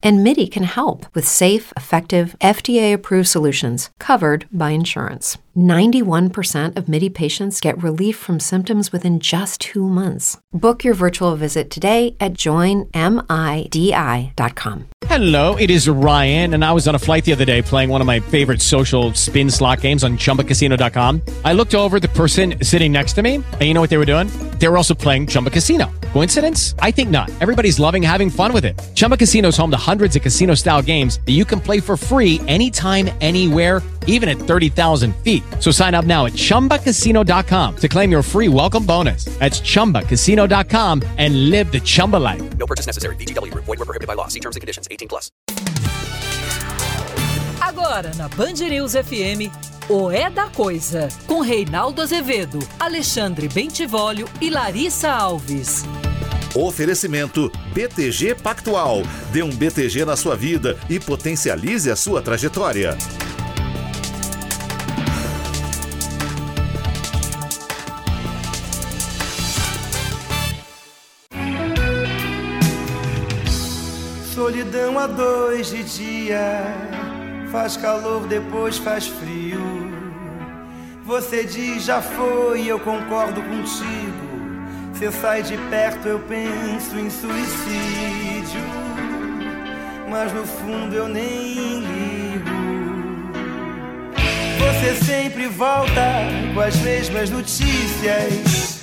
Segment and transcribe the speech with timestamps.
[0.00, 5.38] And MIDI can help with safe, effective, FDA approved solutions covered by insurance.
[5.56, 10.38] 91% of MIDI patients get relief from symptoms within just two months.
[10.52, 12.88] Book your virtual visit today at joinmidi.com.
[15.06, 18.00] Hello, it is Ryan, and I was on a flight the other day playing one
[18.00, 21.22] of my favorite social spin slot games on chumbacasino.com.
[21.44, 24.04] I looked over the person sitting next to me, and you know what they were
[24.04, 24.28] doing?
[24.58, 25.90] They were also playing Chumba Casino.
[26.12, 26.76] Coincidence?
[26.78, 27.30] I think not.
[27.40, 28.78] Everybody's loving having fun with it.
[28.94, 31.96] Chumba Casino is home to hundreds of casino style games that you can play for
[31.96, 35.42] free anytime, anywhere, even at 30,000 feet.
[35.60, 39.24] So sign up now at chumbacasino.com to claim your free welcome bonus.
[39.38, 42.42] That's chumbacasino.com and live the Chumba life.
[42.58, 43.16] No purchase necessary.
[43.16, 43.64] VGW Group.
[43.64, 44.28] Void were prohibited by law.
[44.28, 44.88] See terms and conditions.
[44.90, 45.30] 18 plus.
[47.60, 49.50] Agora na Band News FM,
[49.88, 55.84] o É da Coisa, com Reinaldo Azevedo, Alexandre Bentivolio e Larissa Alves.
[56.60, 59.02] Oferecimento BTG Pactual.
[59.32, 62.98] Dê um BTG na sua vida e potencialize a sua trajetória.
[74.34, 76.74] Solidão a dois de dia,
[77.52, 79.60] faz calor, depois faz frio.
[81.04, 84.27] Você diz já foi, eu concordo contigo.
[84.98, 88.60] Você sai de perto, eu penso em suicídio.
[90.10, 93.30] Mas no fundo eu nem ligo.
[94.58, 96.02] Você sempre volta
[96.52, 98.80] com as mesmas notícias.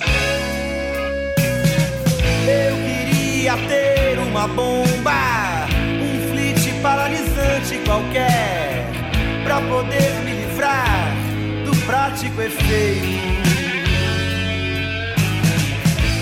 [2.48, 5.66] Eu queria ter uma bomba,
[6.00, 8.86] um flit paralisante qualquer,
[9.44, 11.14] pra poder me livrar
[11.66, 13.45] do prático efeito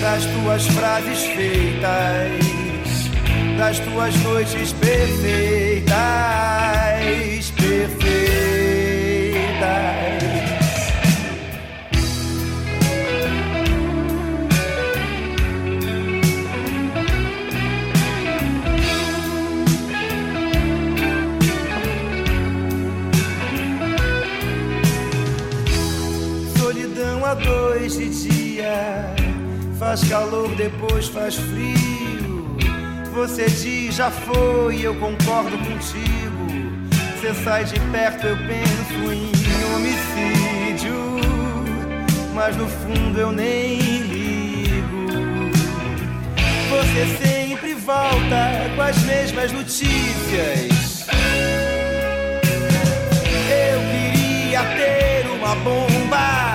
[0.05, 2.29] das tuas frases feitas,
[3.57, 5.91] das tuas noites perfeitas,
[7.57, 8.05] perfeitas.
[26.59, 29.15] Solidão a dois de dia,
[29.77, 32.57] faz calor, depois faz frio.
[33.13, 36.45] Você diz já foi, eu concordo contigo.
[37.19, 39.31] Você sai de perto, eu penso em
[39.73, 40.93] homicídio.
[42.33, 45.51] Mas no fundo eu nem ligo.
[46.69, 51.05] Você sempre volta com as mesmas notícias.
[53.49, 56.54] Eu queria ter uma bomba,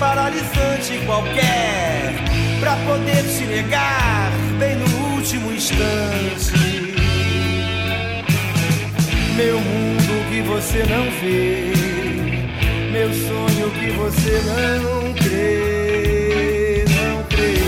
[0.00, 2.14] paralisante qualquer,
[2.58, 6.52] pra poder te negar bem no último instante.
[9.36, 11.74] Meu mundo que você não vê,
[12.90, 17.60] meu sonho que você não crê, não crê.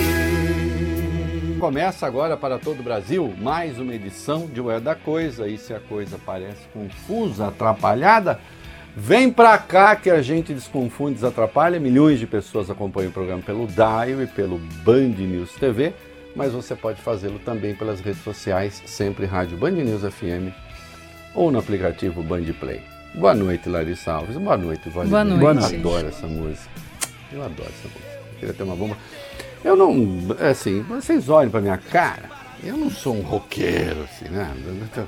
[1.60, 5.46] Começa agora para todo o Brasil mais uma edição de O É da Coisa.
[5.46, 8.40] E se a coisa parece confusa, atrapalhada,
[8.96, 11.80] vem pra cá que a gente desconfunde, desatrapalha.
[11.80, 15.92] Milhões de pessoas acompanham o programa pelo Dial e pelo Band News TV,
[16.34, 20.52] mas você pode fazê-lo também pelas redes sociais, sempre Rádio Band News FM
[21.34, 22.80] ou no aplicativo Band Play.
[23.14, 24.36] Boa noite, Larissa Alves.
[24.36, 25.08] Boa noite, Vale.
[25.08, 25.40] Boa noite.
[25.40, 25.74] Boa noite.
[25.74, 26.70] Eu adoro essa música.
[27.32, 28.12] Eu adoro essa música.
[28.32, 28.96] Eu queria ter uma bomba.
[29.64, 29.94] Eu não,
[30.50, 32.30] assim, vocês olhem pra minha cara,
[32.64, 34.52] eu não sou um roqueiro, assim, né?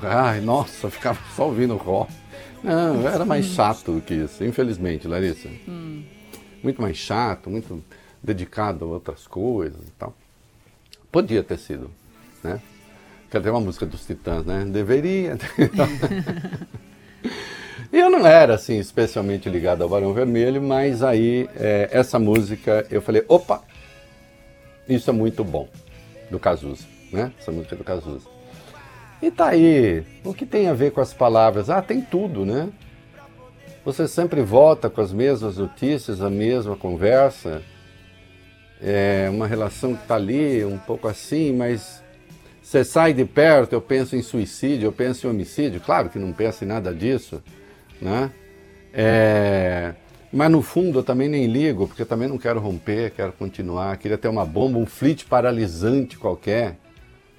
[0.03, 2.11] Ai, nossa, eu ficava só ouvindo rock.
[2.65, 5.49] Não, eu era mais chato do que isso, infelizmente, Larissa.
[6.63, 7.83] Muito mais chato, muito
[8.23, 10.15] dedicado a outras coisas e tal.
[11.11, 11.91] Podia ter sido,
[12.43, 12.59] né?
[13.29, 14.65] Quer ter uma música dos Titãs, né?
[14.65, 15.37] Deveria.
[17.91, 22.85] E eu não era assim especialmente ligado ao Barão Vermelho, mas aí é, essa música
[22.89, 23.63] eu falei, opa,
[24.87, 25.69] isso é muito bom,
[26.29, 27.31] do Cazuza, né?
[27.39, 28.34] Essa música do Cazuza.
[29.25, 31.67] E tá aí, o que tem a ver com as palavras?
[31.67, 32.69] Ah, tem tudo, né?
[33.83, 37.63] Você sempre volta com as mesmas notícias, a mesma conversa,
[38.79, 42.03] é uma relação que está ali, um pouco assim, mas
[42.61, 46.31] você sai de perto, eu penso em suicídio, eu penso em homicídio, claro que não
[46.31, 47.41] penso em nada disso,
[47.99, 48.29] né?
[48.93, 49.95] É,
[50.31, 53.97] mas no fundo eu também nem ligo, porque eu também não quero romper, quero continuar,
[53.97, 56.77] queria ter uma bomba, um flit paralisante qualquer,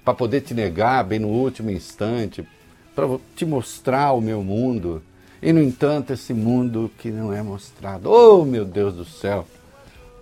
[0.07, 2.47] para poder te negar bem no último instante,
[2.95, 5.03] para te mostrar o meu mundo.
[5.41, 8.09] E, no entanto, esse mundo que não é mostrado.
[8.09, 9.45] Oh, meu Deus do céu!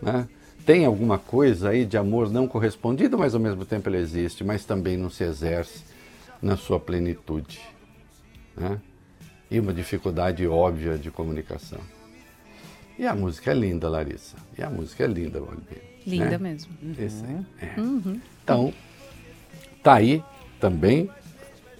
[0.02, 0.28] Né?
[0.66, 4.66] Tem alguma coisa aí de amor não correspondido, mas ao mesmo tempo ele existe, mas
[4.66, 5.84] também não se exerce
[6.42, 7.62] na sua plenitude.
[8.58, 8.82] Né?
[9.52, 11.80] E uma dificuldade óbvia de comunicação.
[12.98, 14.36] E a música é linda, Larissa.
[14.58, 15.84] E a música é linda, Valdir.
[16.08, 16.38] Linda né?
[16.40, 16.74] mesmo.
[16.82, 17.76] Aí, é.
[18.44, 18.74] Então,
[19.86, 20.24] tá aí
[20.60, 21.10] também.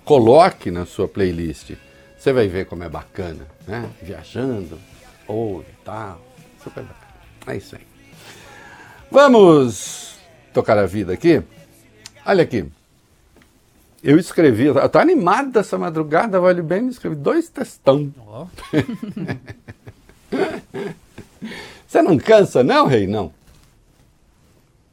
[0.04, 1.72] Coloque na sua playlist.
[2.16, 3.90] Você vai ver como é bacana, né?
[4.00, 4.80] Viajando,
[5.28, 6.22] ouve e tal.
[6.64, 7.16] Super bacana.
[7.48, 7.82] É isso aí.
[9.12, 10.20] Vamos
[10.54, 11.42] tocar a vida aqui?
[12.24, 12.72] Olha aqui.
[14.04, 18.14] Eu escrevi, eu tô animado essa madrugada, vale bem, escrevi dois textão.
[21.88, 23.08] Você não cansa, não, rei?
[23.08, 23.34] Não.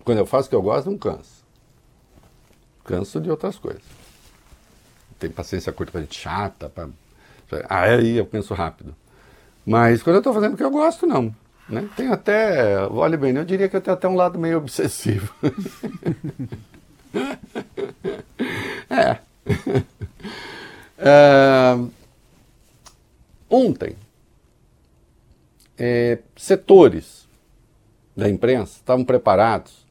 [0.03, 1.31] Quando eu faço o que eu gosto, não canso.
[2.93, 3.81] Canso de outras coisas.
[5.19, 6.91] Tem paciência curta para gente chata, pra...
[7.71, 8.94] aí eu penso rápido.
[9.65, 11.35] Mas quando eu estou fazendo o que eu gosto, não.
[11.67, 11.89] Né?
[11.97, 15.35] Tem até, olha bem, eu diria que eu tenho até um lado meio obsessivo.
[18.91, 19.17] é.
[20.99, 21.79] é.
[23.49, 23.97] Ontem,
[25.79, 27.27] é, setores
[28.15, 29.81] da imprensa estavam preparados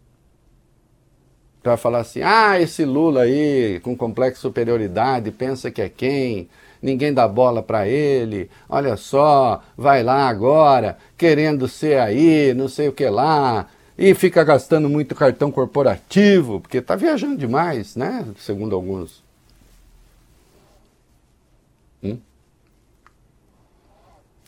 [1.61, 6.49] para falar assim: ah, esse Lula aí com complexo de superioridade pensa que é quem?
[6.81, 8.49] Ninguém dá bola para ele.
[8.67, 13.67] Olha só, vai lá agora, querendo ser aí, não sei o que lá,
[13.97, 18.25] e fica gastando muito cartão corporativo, porque está viajando demais, né?
[18.39, 19.23] Segundo alguns.
[22.03, 22.17] Hum?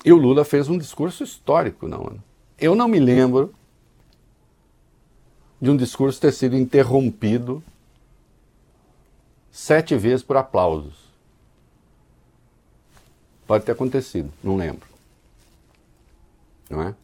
[0.03, 2.21] E o Lula fez um discurso histórico na ONU.
[2.59, 3.53] Eu não me lembro
[5.63, 7.63] de um discurso ter sido interrompido
[9.49, 10.93] sete vezes por aplausos.
[13.47, 14.85] Pode ter acontecido, não lembro.
[16.69, 16.95] Não é?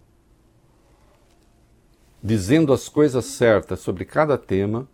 [2.21, 4.85] Dizendo as coisas certas sobre cada tema,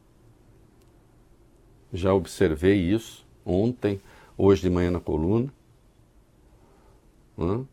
[1.91, 3.99] já observei isso ontem,
[4.37, 5.51] hoje de manhã na coluna,
[7.39, 7.65] é?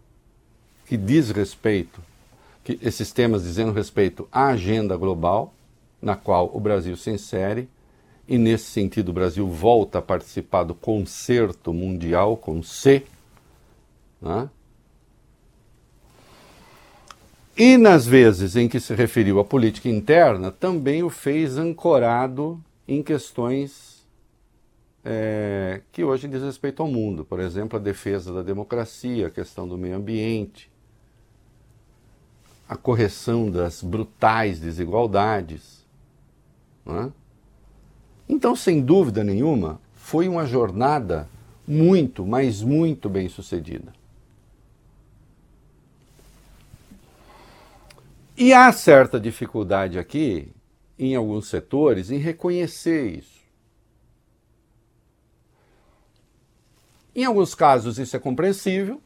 [0.86, 2.00] que diz respeito,
[2.64, 5.52] que esses temas dizendo respeito à agenda global,
[6.02, 7.68] na qual o Brasil se insere,
[8.28, 13.04] e nesse sentido o Brasil volta a participar do concerto mundial com C.
[14.20, 14.50] Né?
[17.56, 23.02] E nas vezes em que se referiu à política interna, também o fez ancorado em
[23.02, 24.04] questões
[25.04, 29.66] é, que hoje diz respeito ao mundo, por exemplo, a defesa da democracia, a questão
[29.66, 30.70] do meio ambiente,
[32.68, 35.81] a correção das brutais desigualdades.
[36.86, 37.10] É?
[38.28, 41.28] Então, sem dúvida nenhuma, foi uma jornada
[41.66, 43.92] muito, mas muito bem sucedida.
[48.36, 50.48] E há certa dificuldade aqui,
[50.98, 53.42] em alguns setores, em reconhecer isso.
[57.14, 59.00] Em alguns casos isso é compreensível,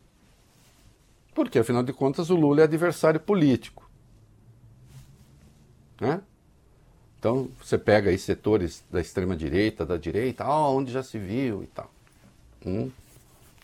[1.35, 3.91] porque afinal de contas o Lula é adversário político.
[6.01, 6.23] Né?
[7.19, 11.63] Então você pega aí setores da extrema direita, da direita, ah, onde já se viu
[11.63, 11.91] e tal.
[12.65, 12.91] Hum,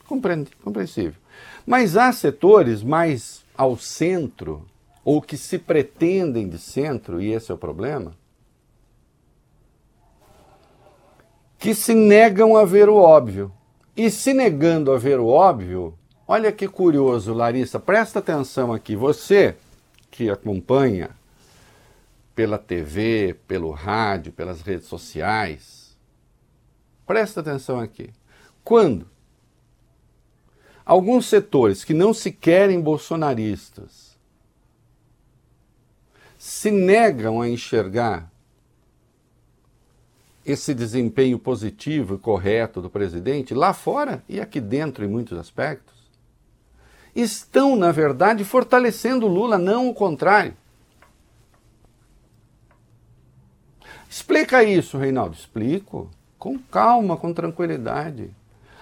[0.07, 1.21] compreensível.
[1.67, 4.67] Mas há setores mais ao centro
[5.05, 8.13] ou que se pretendem de centro, e esse é o problema,
[11.59, 13.53] que se negam a ver o óbvio.
[13.97, 15.95] E se negando a ver o óbvio,
[16.27, 18.97] olha que curioso, Larissa, presta atenção aqui.
[18.97, 19.57] Você
[20.11, 21.11] que acompanha
[22.35, 25.97] pela TV, pelo rádio, pelas redes sociais,
[27.07, 28.11] presta atenção aqui.
[28.65, 29.09] Quando
[30.85, 34.13] alguns setores que não se querem bolsonaristas
[36.39, 38.33] se negam a enxergar
[40.45, 45.95] esse desempenho positivo e correto do presidente lá fora e aqui dentro em muitos aspectos,
[47.15, 50.57] estão, na verdade, fortalecendo Lula, não o contrário.
[54.13, 55.35] Explica isso, Reinaldo.
[55.35, 56.11] Explico.
[56.39, 58.29] Com calma, com tranquilidade.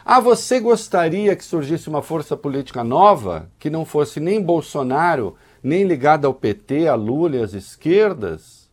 [0.04, 5.84] Ah, você gostaria que surgisse uma força política nova, que não fosse nem Bolsonaro, nem
[5.84, 8.68] ligada ao PT, a Lula e às esquerdas,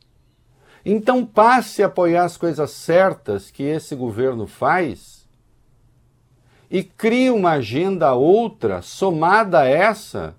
[0.83, 5.27] então passe a apoiar as coisas certas que esse governo faz
[6.71, 10.35] e crie uma agenda outra, somada a essa,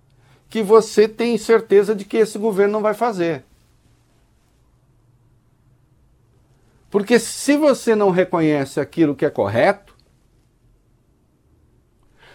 [0.49, 3.45] que você tem certeza de que esse governo não vai fazer.
[6.91, 9.97] Porque se você não reconhece aquilo que é correto,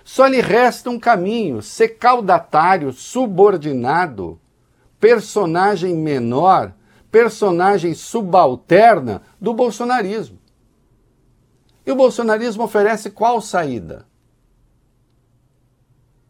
[0.04, 4.40] só lhe resta um caminho: ser caudatário, subordinado,
[5.00, 6.74] personagem menor,
[7.12, 10.40] personagem subalterna do bolsonarismo.
[11.86, 14.06] E o bolsonarismo oferece qual saída?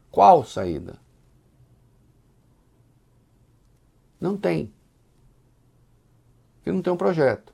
[0.10, 1.00] Qual saída?
[4.20, 4.74] Não tem.
[6.56, 7.53] Porque não tem um projeto.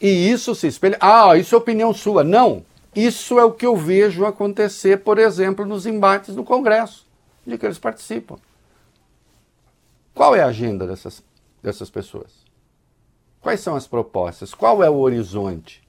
[0.00, 0.96] E isso se espelha.
[1.00, 2.22] Ah, isso é opinião sua.
[2.22, 2.64] Não.
[2.94, 7.06] Isso é o que eu vejo acontecer, por exemplo, nos embates no Congresso,
[7.46, 8.36] de que eles participam.
[10.14, 11.22] Qual é a agenda dessas,
[11.62, 12.44] dessas pessoas?
[13.40, 14.52] Quais são as propostas?
[14.52, 15.86] Qual é o horizonte?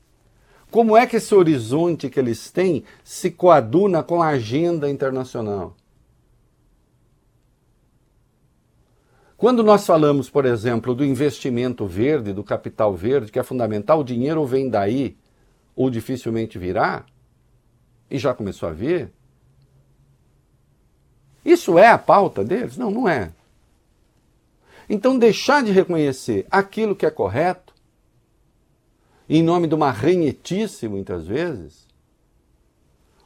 [0.70, 5.76] Como é que esse horizonte que eles têm se coaduna com a agenda internacional?
[9.40, 14.04] Quando nós falamos, por exemplo, do investimento verde, do capital verde, que é fundamental, o
[14.04, 15.16] dinheiro vem daí
[15.74, 17.06] ou dificilmente virá,
[18.12, 19.14] e já começou a vir.
[21.46, 22.76] Isso é a pauta deles?
[22.76, 23.32] Não, não é.
[24.90, 27.74] Então, deixar de reconhecer aquilo que é correto,
[29.30, 31.88] em nome de uma ranhetice, muitas vezes,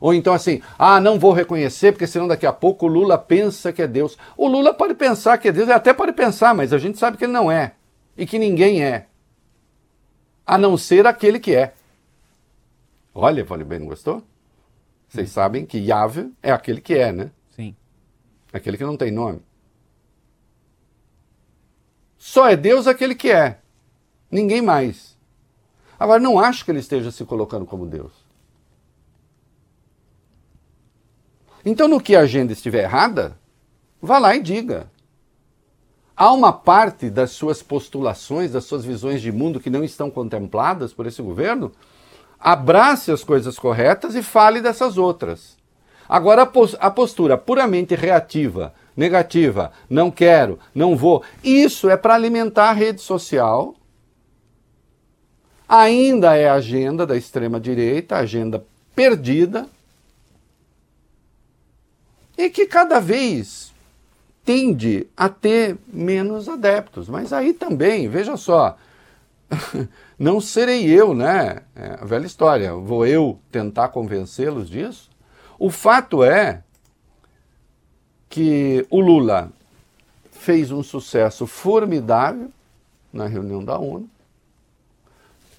[0.04, 3.72] ou então assim, ah, não vou reconhecer, porque senão daqui a pouco o Lula pensa
[3.72, 4.18] que é Deus.
[4.36, 7.24] O Lula pode pensar que é Deus, até pode pensar, mas a gente sabe que
[7.24, 7.76] ele não é.
[8.18, 9.08] E que ninguém é.
[10.46, 11.74] A não ser aquele que é.
[13.16, 14.22] Olha, falei bem, não gostou?
[15.08, 15.34] Vocês hum.
[15.34, 17.32] sabem que Yahvé é aquele que é, né?
[17.52, 17.74] Sim.
[18.52, 19.42] Aquele que não tem nome.
[22.18, 23.58] Só é Deus aquele que é.
[24.30, 25.18] Ninguém mais.
[25.98, 28.23] Agora, não acho que ele esteja se colocando como Deus.
[31.65, 33.38] Então, no que a agenda estiver errada,
[34.01, 34.91] vá lá e diga.
[36.15, 40.93] Há uma parte das suas postulações, das suas visões de mundo que não estão contempladas
[40.93, 41.72] por esse governo.
[42.39, 45.58] Abrace as coisas corretas e fale dessas outras.
[46.08, 46.48] Agora,
[46.79, 53.01] a postura puramente reativa, negativa, não quero, não vou, isso é para alimentar a rede
[53.01, 53.74] social.
[55.67, 59.67] Ainda é a agenda da extrema-direita, agenda perdida,
[62.44, 63.74] e que cada vez
[64.44, 67.08] tende a ter menos adeptos.
[67.08, 68.78] Mas aí também, veja só,
[70.20, 71.62] não serei eu, né?
[71.76, 75.10] É a velha história, vou eu tentar convencê-los disso?
[75.58, 76.64] O fato é
[78.30, 79.52] que o Lula
[80.32, 82.52] fez um sucesso formidável
[83.14, 84.10] na reunião da ONU.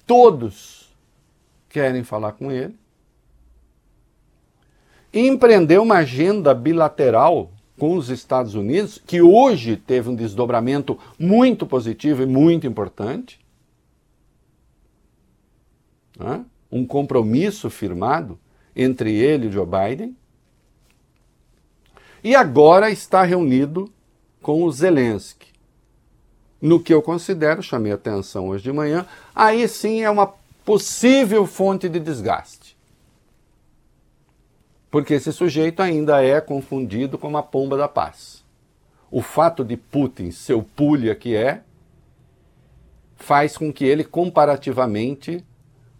[0.05, 0.93] Todos
[1.69, 2.77] querem falar com ele
[5.19, 12.23] empreendeu uma agenda bilateral com os Estados Unidos, que hoje teve um desdobramento muito positivo
[12.23, 13.39] e muito importante.
[16.17, 16.43] Né?
[16.69, 18.37] Um compromisso firmado
[18.75, 20.15] entre ele e Joe Biden.
[22.23, 23.89] E agora está reunido
[24.41, 25.53] com o Zelensky.
[26.61, 30.33] No que eu considero, chamei atenção hoje de manhã, aí sim é uma
[30.65, 32.64] possível fonte de desgaste
[34.95, 38.45] porque esse sujeito ainda é confundido com a pomba da paz.
[39.11, 41.63] O fato de Putin ser o pulha que é,
[43.17, 45.43] faz com que ele comparativamente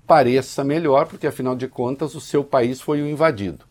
[0.07, 3.65] pareça melhor, porque afinal de contas o seu país foi o invadido.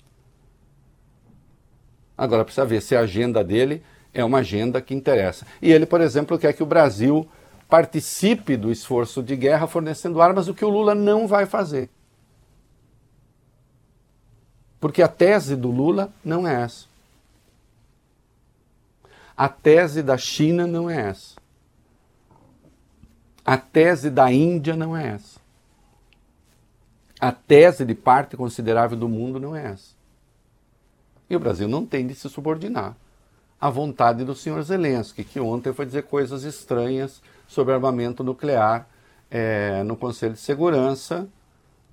[2.19, 5.47] Agora precisa ver se a agenda dele é uma agenda que interessa.
[5.63, 7.27] E ele, por exemplo, quer que o Brasil
[7.67, 11.89] participe do esforço de guerra fornecendo armas, o que o Lula não vai fazer.
[14.85, 16.85] Porque a tese do Lula não é essa.
[19.35, 21.37] A tese da China não é essa.
[23.43, 25.41] A tese da Índia não é essa.
[27.19, 29.95] A tese de parte considerável do mundo não é essa.
[31.31, 32.95] E o Brasil não tem de se subordinar
[33.59, 38.87] à vontade do senhor Zelensky, que ontem foi dizer coisas estranhas sobre armamento nuclear
[39.31, 41.27] é, no Conselho de Segurança,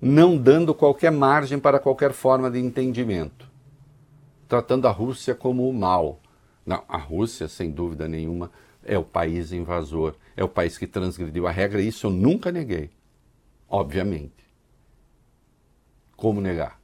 [0.02, 3.48] não dando qualquer margem para qualquer forma de entendimento,
[4.48, 6.18] tratando a Rússia como o mal.
[6.66, 8.50] Não, a Rússia, sem dúvida nenhuma,
[8.84, 12.50] é o país invasor, é o país que transgrediu a regra, e isso eu nunca
[12.50, 12.90] neguei,
[13.68, 14.42] obviamente.
[16.16, 16.80] Como negar?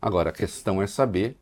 [0.00, 1.36] Agora, a questão é saber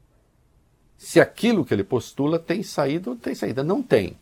[0.96, 3.62] se aquilo que ele postula tem saída ou tem saída.
[3.62, 4.18] Não tem.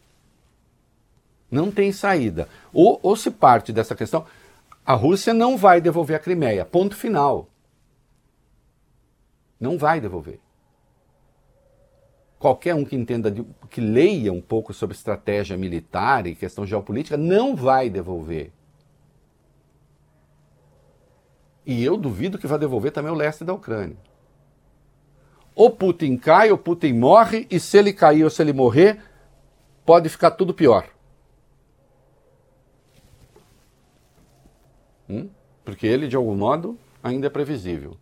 [1.50, 2.48] Não tem saída.
[2.72, 4.24] Ou, ou se parte dessa questão.
[4.88, 6.64] A Rússia não vai devolver a Crimeia.
[6.64, 7.50] Ponto final.
[9.60, 10.40] Não vai devolver.
[12.38, 13.30] qualquer um que entenda,
[13.68, 18.50] que leia um pouco sobre estratégia militar e questão geopolítica, não vai devolver.
[21.66, 23.98] E eu duvido que vai devolver também o leste da Ucrânia.
[25.54, 29.02] O Putin cai, o Putin morre, e se ele cair ou se ele morrer,
[29.84, 30.88] pode ficar tudo pior.
[35.08, 35.28] Hum?
[35.64, 37.96] Porque ele, de algum modo, ainda é previsível.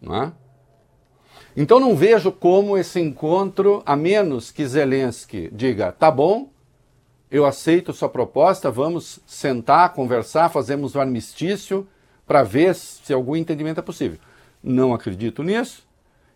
[0.00, 0.32] Não é?
[1.56, 6.50] Então não vejo como esse encontro, a menos que Zelensky diga, tá bom,
[7.30, 11.86] eu aceito sua proposta, vamos sentar, conversar, fazemos um armistício
[12.26, 14.18] para ver se algum entendimento é possível.
[14.62, 15.86] Não acredito nisso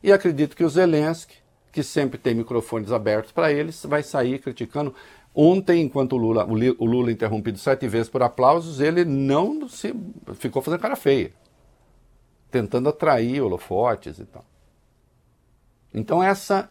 [0.03, 1.37] e acredito que o Zelensky,
[1.73, 4.95] que sempre tem microfones abertos para eles, vai sair criticando.
[5.35, 9.93] Ontem, enquanto o Lula, o Lula interrompido sete vezes por aplausos, ele não se
[10.35, 11.33] ficou fazendo cara feia,
[12.51, 14.45] tentando atrair holofotes e tal.
[15.93, 16.71] Então essa,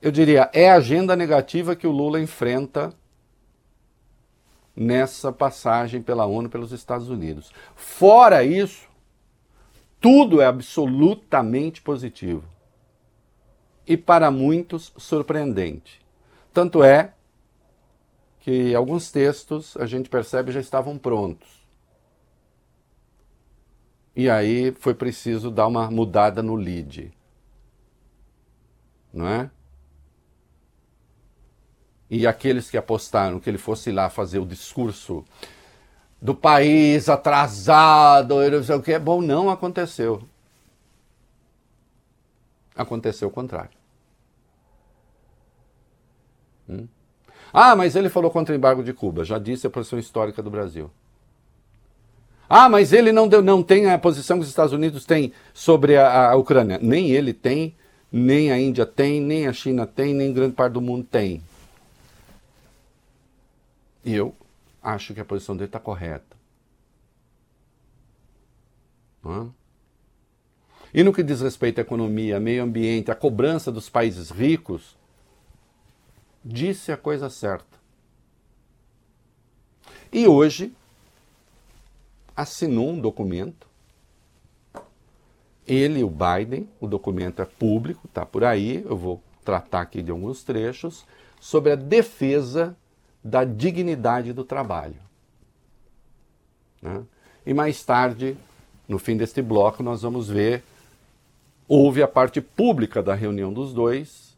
[0.00, 2.90] eu diria, é a agenda negativa que o Lula enfrenta
[4.74, 7.52] nessa passagem pela ONU pelos Estados Unidos.
[7.76, 8.88] Fora isso,
[10.00, 12.44] tudo é absolutamente positivo.
[13.86, 16.00] E para muitos surpreendente.
[16.52, 17.12] Tanto é
[18.44, 21.48] que alguns textos a gente percebe já estavam prontos.
[24.14, 27.12] E aí foi preciso dar uma mudada no lead
[29.14, 29.50] não é?
[32.10, 35.24] E aqueles que apostaram que ele fosse lá fazer o discurso
[36.20, 40.22] do país atrasado, não sei o que, bom, não aconteceu.
[42.74, 43.76] Aconteceu o contrário.
[46.68, 46.88] Hum?
[47.56, 50.50] Ah, mas ele falou contra o embargo de Cuba, já disse a posição histórica do
[50.50, 50.90] Brasil.
[52.48, 55.96] Ah, mas ele não, deu, não tem a posição que os Estados Unidos têm sobre
[55.96, 56.80] a, a Ucrânia.
[56.82, 57.76] Nem ele tem,
[58.10, 61.40] nem a Índia tem, nem a China tem, nem grande parte do mundo tem.
[64.04, 64.34] E eu
[64.82, 66.36] acho que a posição dele está correta.
[69.24, 69.46] É?
[70.92, 74.96] E no que diz respeito à economia, meio ambiente, à cobrança dos países ricos,
[76.44, 77.78] disse a coisa certa.
[80.12, 80.72] E hoje
[82.36, 83.66] assinou um documento
[85.66, 90.10] ele, o Biden, o documento é público, está por aí, eu vou tratar aqui de
[90.10, 91.06] alguns trechos,
[91.40, 92.76] sobre a defesa
[93.22, 94.96] da dignidade do trabalho.
[96.80, 97.02] Né?
[97.46, 98.36] E mais tarde,
[98.86, 100.62] no fim deste bloco, nós vamos ver,
[101.66, 104.33] houve a parte pública da reunião dos dois,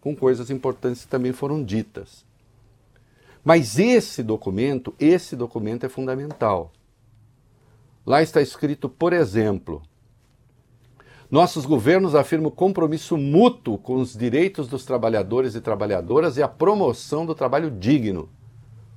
[0.00, 2.24] com coisas importantes que também foram ditas.
[3.44, 6.72] Mas esse documento, esse documento é fundamental.
[8.04, 9.82] Lá está escrito, por exemplo,
[11.30, 17.24] nossos governos afirmam compromisso mútuo com os direitos dos trabalhadores e trabalhadoras e a promoção
[17.24, 18.28] do trabalho digno.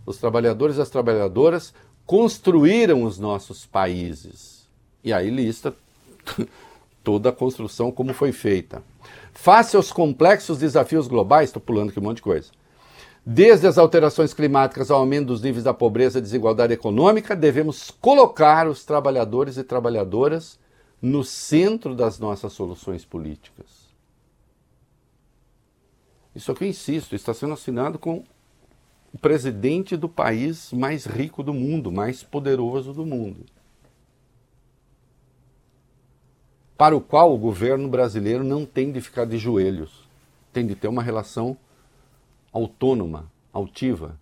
[0.05, 1.73] Os trabalhadores e as trabalhadoras
[2.05, 4.67] construíram os nossos países.
[5.03, 5.75] E aí lista
[7.03, 8.81] toda a construção como foi feita.
[9.33, 12.51] Face aos complexos desafios globais, estou pulando aqui um monte de coisa.
[13.25, 18.67] Desde as alterações climáticas ao aumento dos níveis da pobreza e desigualdade econômica, devemos colocar
[18.67, 20.59] os trabalhadores e trabalhadoras
[21.01, 23.83] no centro das nossas soluções políticas.
[26.35, 28.23] Isso aqui eu insisto, está sendo assinado com
[29.13, 33.45] o presidente do país mais rico do mundo, mais poderoso do mundo.
[36.77, 40.07] Para o qual o governo brasileiro não tem de ficar de joelhos,
[40.51, 41.57] tem de ter uma relação
[42.51, 44.17] autônoma, altiva.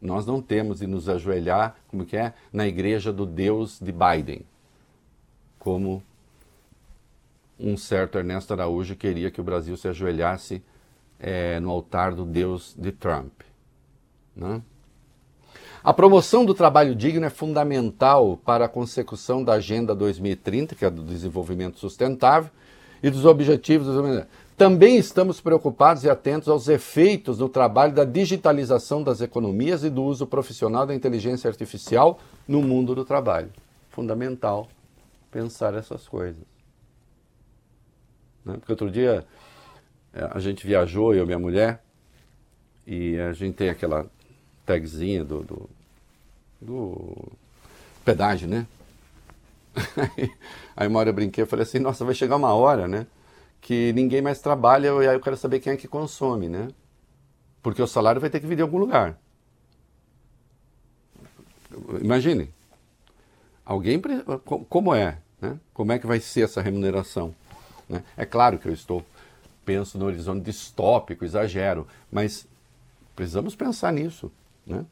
[0.00, 4.44] Nós não temos de nos ajoelhar, como que é, na igreja do Deus de Biden
[5.66, 6.00] como
[7.58, 10.62] um certo Ernesto Araújo queria que o Brasil se ajoelhasse
[11.18, 13.40] é, no altar do Deus de Trump.
[14.36, 14.62] Né?
[15.86, 20.90] A promoção do trabalho digno é fundamental para a consecução da Agenda 2030, que é
[20.90, 22.50] do desenvolvimento sustentável,
[23.00, 24.26] e dos objetivos do.
[24.56, 30.02] Também estamos preocupados e atentos aos efeitos no trabalho da digitalização das economias e do
[30.02, 32.18] uso profissional da inteligência artificial
[32.48, 33.52] no mundo do trabalho.
[33.90, 34.66] Fundamental
[35.30, 36.42] pensar essas coisas.
[38.44, 38.54] Né?
[38.54, 39.24] Porque outro dia
[40.12, 41.80] é, a gente viajou, eu e minha mulher,
[42.84, 44.10] e a gente tem aquela
[44.66, 45.75] tagzinha do, do,
[46.60, 47.14] do
[48.04, 48.66] pedágio, né?
[50.76, 53.06] aí uma hora eu brinquei, eu falei assim, nossa, vai chegar uma hora, né?
[53.60, 56.68] Que ninguém mais trabalha e aí eu quero saber quem é que consome, né?
[57.62, 59.18] Porque o salário vai ter que vir de algum lugar.
[62.00, 62.48] Imagine.
[63.64, 64.00] Alguém.
[64.68, 65.18] Como é?
[65.40, 65.58] Né?
[65.74, 67.34] Como é que vai ser essa remuneração?
[67.88, 68.02] Né?
[68.16, 69.04] É claro que eu estou
[69.64, 72.46] penso no horizonte distópico, exagero, mas
[73.16, 74.30] precisamos pensar nisso.
[74.64, 74.86] Né?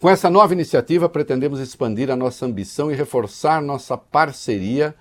[0.00, 4.94] Com essa nova iniciativa, pretendemos expandir a nossa ambição e reforçar nossa parceria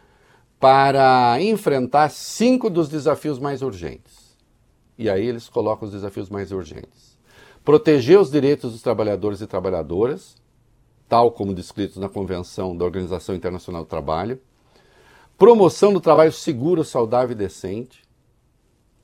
[0.59, 4.35] para enfrentar cinco dos desafios mais urgentes.
[4.97, 7.15] E aí eles colocam os desafios mais urgentes.
[7.63, 10.35] Proteger os direitos dos trabalhadores e trabalhadoras,
[11.07, 14.39] tal como descritos na Convenção da Organização Internacional do Trabalho.
[15.37, 18.03] Promoção do trabalho seguro, saudável e decente.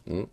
[0.08, 0.26] Hum.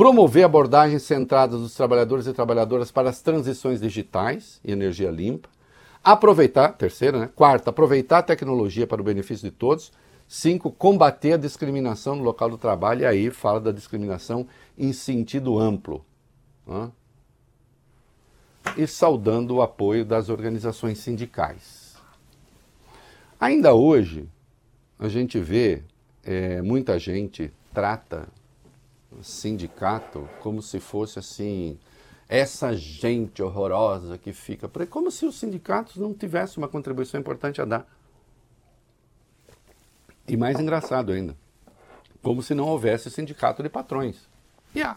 [0.00, 5.50] Promover abordagens centradas dos trabalhadores e trabalhadoras para as transições digitais e energia limpa.
[6.02, 7.30] Aproveitar, terceira, né?
[7.36, 9.92] Quarta, aproveitar a tecnologia para o benefício de todos.
[10.26, 13.02] Cinco, combater a discriminação no local do trabalho.
[13.02, 14.46] E aí fala da discriminação
[14.78, 16.02] em sentido amplo.
[16.66, 16.90] Né?
[18.78, 21.94] E saudando o apoio das organizações sindicais.
[23.38, 24.26] Ainda hoje,
[24.98, 25.82] a gente vê
[26.24, 28.26] é, muita gente trata
[29.22, 31.78] sindicato como se fosse assim
[32.28, 37.18] essa gente horrorosa que fica por aí, como se os sindicatos não tivessem uma contribuição
[37.18, 37.86] importante a dar.
[40.28, 41.36] E mais engraçado ainda,
[42.22, 44.28] como se não houvesse sindicato de patrões.
[44.72, 44.96] E há.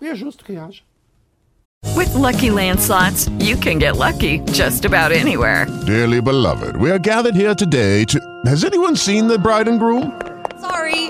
[0.00, 0.82] E é justo que haja.
[1.94, 5.66] With lucky landslots, you can get lucky just about anywhere.
[5.86, 8.18] Dearly beloved, we are gathered here today to.
[8.44, 10.12] Has anyone seen the bride and groom?
[10.60, 11.05] Sorry,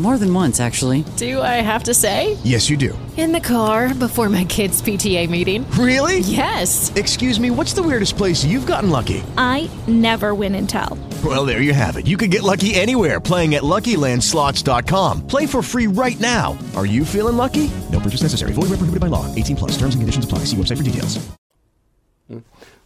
[0.00, 1.04] More than once, actually.
[1.18, 2.38] Do I have to say?
[2.42, 2.98] Yes, you do.
[3.18, 5.70] In the car before my kids' PTA meeting.
[5.72, 6.20] Really?
[6.20, 6.90] Yes.
[6.96, 9.22] Excuse me, what's the weirdest place you've gotten lucky?
[9.36, 10.96] I never win and tell.
[11.22, 12.06] Well, there you have it.
[12.06, 15.26] You can get lucky anywhere playing at LuckyLandSlots.com.
[15.26, 16.56] Play for free right now.
[16.74, 17.70] Are you feeling lucky?
[17.92, 18.52] No purchase necessary.
[18.52, 19.26] Void where prohibited by law.
[19.34, 19.72] 18 plus.
[19.72, 20.46] Terms and conditions apply.
[20.46, 21.18] See website for details.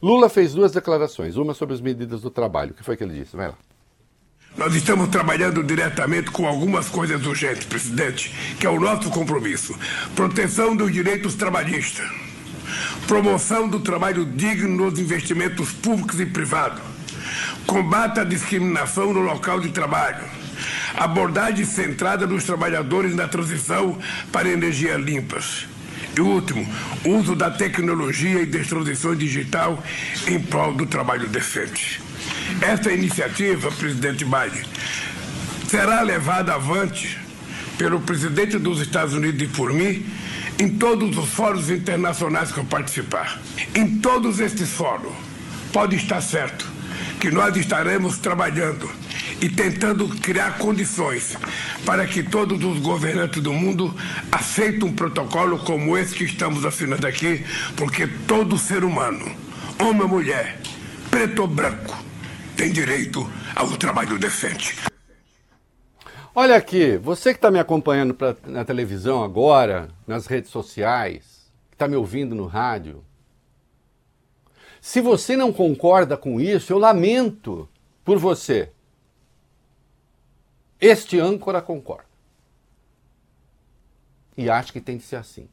[0.02, 2.72] Lula fez duas declarações, uma sobre as medidas do trabalho.
[2.72, 3.36] O que foi que ele disse?
[3.36, 3.54] Vai lá.
[4.56, 9.76] Nós estamos trabalhando diretamente com algumas coisas urgentes, presidente, que é o nosso compromisso.
[10.14, 12.08] Proteção dos direitos trabalhistas,
[13.08, 16.80] promoção do trabalho digno nos investimentos públicos e privados,
[17.66, 20.24] combate à discriminação no local de trabalho,
[20.94, 23.98] abordagem centrada nos trabalhadores na transição
[24.30, 25.66] para energias limpas.
[26.16, 26.66] E último,
[27.04, 29.82] uso da tecnologia e da transição digital
[30.28, 32.00] em prol do trabalho decente.
[32.60, 34.64] Esta iniciativa, presidente Biden,
[35.68, 37.18] será levada avante
[37.76, 40.06] pelo presidente dos Estados Unidos e por mim
[40.58, 43.40] em todos os fóruns internacionais que eu participar.
[43.74, 45.12] Em todos estes fóruns,
[45.72, 46.64] pode estar certo
[47.18, 48.88] que nós estaremos trabalhando
[49.40, 51.36] e tentando criar condições
[51.84, 53.94] para que todos os governantes do mundo
[54.30, 57.44] aceitem um protocolo como esse que estamos assinando aqui,
[57.76, 59.24] porque todo ser humano,
[59.80, 60.60] homem ou mulher,
[61.10, 61.96] preto ou branco,
[62.56, 64.76] tem direito ao trabalho decente.
[66.34, 71.76] Olha aqui, você que está me acompanhando pra, na televisão agora, nas redes sociais, que
[71.76, 73.04] está me ouvindo no rádio,
[74.80, 77.68] se você não concorda com isso, eu lamento
[78.04, 78.73] por você.
[80.84, 82.04] Este âncora concorda.
[84.36, 85.48] E acho que tem que ser assim.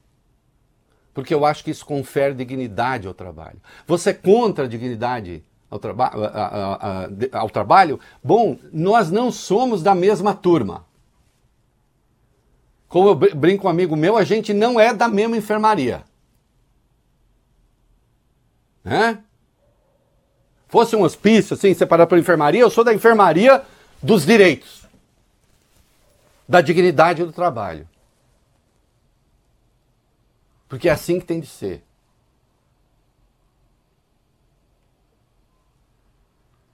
[1.13, 3.61] Porque eu acho que isso confere dignidade ao trabalho.
[3.87, 7.97] Você é contra a dignidade ao, traba a, a, a, ao trabalho?
[8.21, 10.85] Bom, nós não somos da mesma turma.
[12.89, 16.03] Como eu brinco com um amigo meu, a gente não é da mesma enfermaria.
[18.83, 19.23] Né?
[20.67, 23.63] Fosse um hospício, assim, separado pela enfermaria, eu sou da enfermaria
[24.03, 24.80] dos direitos,
[26.51, 27.87] da dignidade do trabalho.
[30.67, 31.81] Porque é assim que tem de ser.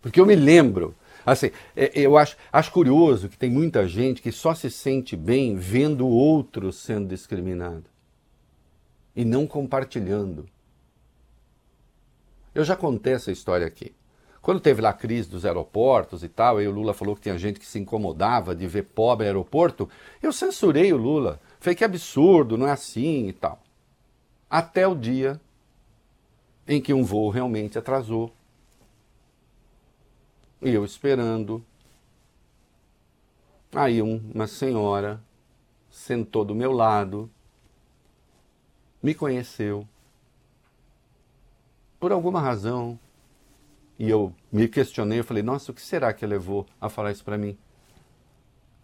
[0.01, 4.55] Porque eu me lembro, assim, eu acho, acho curioso que tem muita gente que só
[4.55, 7.85] se sente bem vendo o outro sendo discriminado
[9.15, 10.49] e não compartilhando.
[12.55, 13.93] Eu já contei essa história aqui.
[14.47, 17.37] Quando teve lá a crise dos aeroportos e tal, aí o Lula falou que tinha
[17.37, 19.89] gente que se incomodava de ver pobre aeroporto,
[20.23, 21.37] eu censurei o Lula.
[21.59, 23.61] Falei que absurdo, não é assim e tal.
[24.49, 25.37] Até o dia
[26.65, 28.31] em que um voo realmente atrasou.
[30.61, 31.61] E eu esperando.
[33.75, 35.21] Aí um, uma senhora
[35.91, 37.29] sentou do meu lado,
[39.03, 39.85] me conheceu,
[41.99, 42.97] por alguma razão,
[43.99, 47.23] e eu me questionei, eu falei, nossa, o que será que levou a falar isso
[47.23, 47.57] para mim?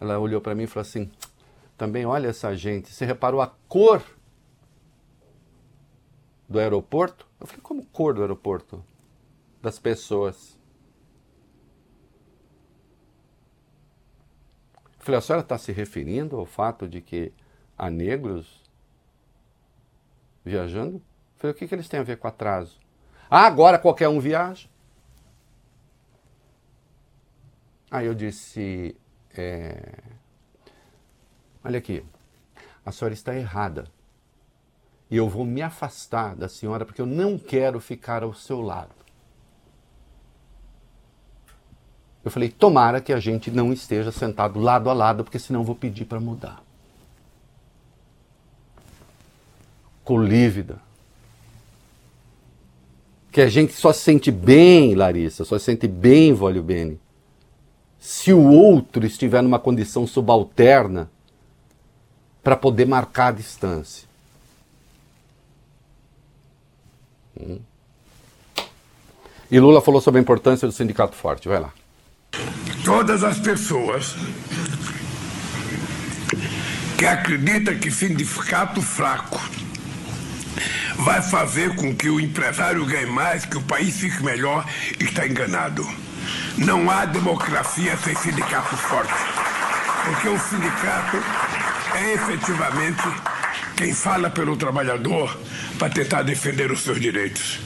[0.00, 1.10] Ela olhou para mim e falou assim,
[1.76, 4.02] também olha essa gente, você reparou a cor
[6.48, 7.28] do aeroporto?
[7.40, 8.84] Eu falei, como cor do aeroporto?
[9.62, 10.58] Das pessoas.
[14.98, 17.32] Eu falei, a senhora está se referindo ao fato de que
[17.78, 18.62] há negros
[20.44, 20.96] viajando?
[20.96, 21.02] Eu
[21.36, 22.80] falei, o que, que eles têm a ver com atraso?
[23.30, 24.68] Ah, agora qualquer um viaja.
[27.94, 28.96] Aí eu disse,
[29.36, 30.00] é...
[31.62, 32.02] olha aqui,
[32.84, 33.86] a senhora está errada.
[35.08, 38.90] E eu vou me afastar da senhora porque eu não quero ficar ao seu lado.
[42.24, 45.64] Eu falei, tomara que a gente não esteja sentado lado a lado, porque senão eu
[45.64, 46.64] vou pedir para mudar.
[50.02, 50.80] Colívida.
[53.30, 56.98] Que a gente só se sente bem, Larissa, só se sente bem, Vólio Bene,
[58.04, 61.10] se o outro estiver numa condição subalterna
[62.42, 64.06] para poder marcar a distância.
[67.40, 67.60] Hum.
[69.50, 71.48] E Lula falou sobre a importância do sindicato forte.
[71.48, 71.72] Vai lá.
[72.84, 74.14] Todas as pessoas
[76.98, 79.40] que acreditam que sindicato fraco
[80.96, 84.68] vai fazer com que o empresário ganhe mais, que o país fique melhor,
[85.00, 86.03] está enganado.
[86.56, 89.12] Não há democracia sem sindicato forte.
[90.04, 91.16] Porque o sindicato
[91.96, 93.02] é efetivamente
[93.76, 95.36] quem fala pelo trabalhador
[95.78, 97.58] para tentar defender os seus direitos.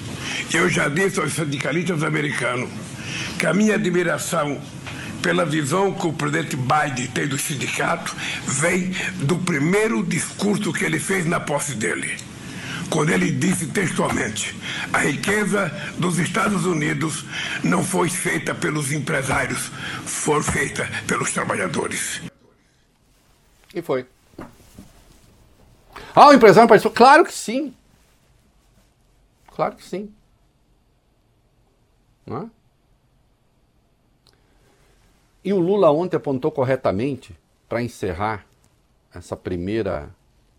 [0.52, 2.70] Eu já disse aos sindicalistas americanos
[3.38, 4.58] que a minha admiração
[5.20, 10.98] pela visão que o presidente Biden tem do sindicato vem do primeiro discurso que ele
[10.98, 12.27] fez na posse dele
[12.90, 14.54] quando ele disse textualmente:
[14.92, 17.24] a riqueza dos Estados Unidos
[17.62, 19.68] não foi feita pelos empresários,
[20.04, 22.20] foi feita pelos trabalhadores.
[23.74, 24.06] E foi.
[26.14, 26.94] Ah, o empresário participou?
[26.94, 27.74] Claro que sim.
[29.54, 30.12] Claro que sim.
[32.26, 32.50] Não é?
[35.44, 37.34] E o Lula ontem apontou corretamente,
[37.68, 38.44] para encerrar
[39.14, 40.10] essa primeira,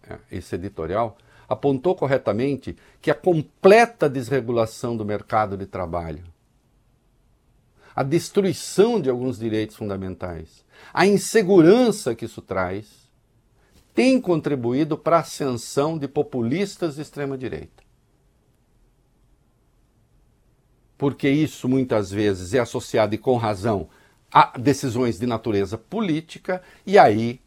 [0.07, 1.17] é, esse editorial,
[1.49, 6.23] apontou corretamente que a completa desregulação do mercado de trabalho,
[7.95, 13.09] a destruição de alguns direitos fundamentais, a insegurança que isso traz,
[13.95, 17.83] tem contribuído para a ascensão de populistas de extrema-direita.
[20.97, 23.89] Porque isso muitas vezes é associado e com razão
[24.31, 27.41] a decisões de natureza política, e aí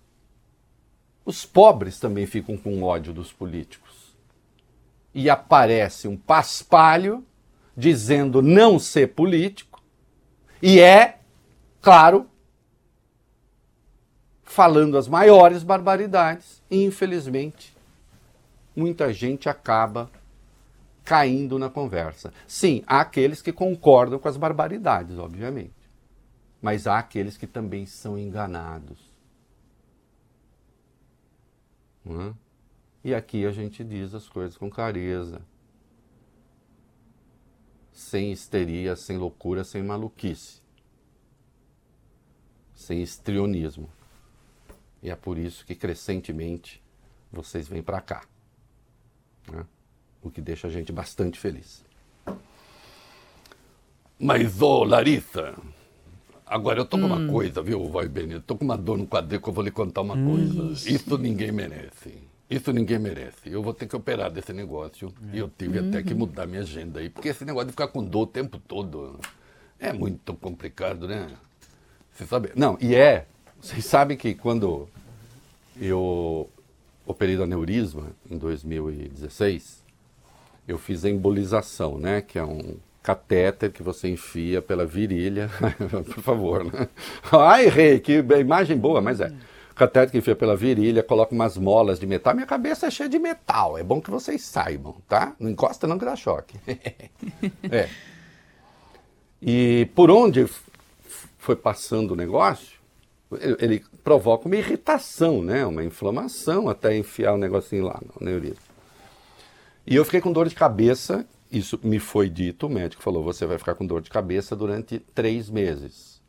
[1.25, 3.92] os pobres também ficam com ódio dos políticos
[5.15, 7.25] e aparece um paspalho
[7.77, 9.83] dizendo não ser político,
[10.61, 11.21] e é,
[11.81, 12.29] claro,
[14.45, 17.75] falando as maiores barbaridades, e infelizmente
[18.77, 20.11] muita gente acaba
[21.05, 22.33] caindo na conversa.
[22.47, 25.73] Sim, há aqueles que concordam com as barbaridades, obviamente,
[26.61, 28.99] mas há aqueles que também são enganados.
[32.05, 32.35] Não é?
[33.05, 35.43] E aqui a gente diz as coisas com clareza.
[37.93, 40.61] Sem histeria, sem loucura, sem maluquice.
[42.75, 43.91] Sem estrionismo.
[45.03, 46.81] E é por isso que crescentemente
[47.33, 48.25] vocês vêm para cá.
[49.51, 49.67] Né?
[50.23, 51.85] O que deixa a gente bastante feliz.
[54.19, 55.59] Mas, ô Larissa,
[56.47, 57.07] agora eu tô com hum.
[57.07, 58.43] uma coisa, viu, Vai Benito?
[58.43, 60.53] Tô com uma dor no quadril que eu vou lhe contar uma hum.
[60.53, 60.89] coisa.
[60.89, 62.32] Isso ninguém merece.
[62.53, 63.51] Isso ninguém merece.
[63.51, 65.13] Eu vou ter que operar desse negócio.
[65.33, 65.89] E eu tive uhum.
[65.89, 67.09] até que mudar minha agenda aí.
[67.09, 69.19] Porque esse negócio de ficar com dor o tempo todo
[69.81, 71.29] é muito complicado, né?
[72.13, 72.51] Você sabe?
[72.55, 73.27] Não, e é.
[73.59, 74.87] Vocês sabem que quando
[75.81, 76.51] eu
[77.07, 79.83] operei do aneurisma em 2016,
[80.69, 82.21] eu fiz a embolização, né?
[82.21, 85.49] Que é um catéter que você enfia pela virilha.
[86.15, 86.87] Por favor, né?
[87.33, 89.33] Ai, rei, que imagem boa, mas é
[89.75, 92.35] catéter que enfia pela virilha, coloca umas molas de metal.
[92.35, 95.35] Minha cabeça é cheia de metal, é bom que vocês saibam, tá?
[95.39, 96.57] Não encosta não que dá choque.
[97.71, 97.89] é.
[99.41, 100.47] E por onde
[101.39, 102.79] foi passando o negócio,
[103.59, 105.67] ele provoca uma irritação, né?
[105.67, 108.73] Uma inflamação até enfiar o negocinho lá no neurismo.
[109.87, 113.45] E eu fiquei com dor de cabeça, isso me foi dito, o médico falou, você
[113.45, 116.22] vai ficar com dor de cabeça durante três meses.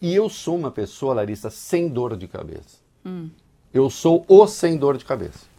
[0.00, 2.78] E eu sou uma pessoa, Larissa, sem dor de cabeça.
[3.04, 3.28] Hum.
[3.72, 5.50] Eu sou o sem dor de cabeça.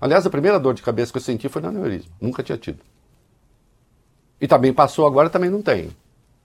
[0.00, 2.10] Aliás, a primeira dor de cabeça que eu senti foi no aneurisma.
[2.20, 2.80] Nunca tinha tido.
[4.40, 5.94] E também passou agora, também não tenho.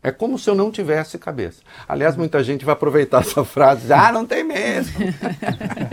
[0.01, 1.61] É como se eu não tivesse cabeça.
[1.87, 4.93] Aliás, muita gente vai aproveitar essa frase e dizer, ah, não tem mesmo.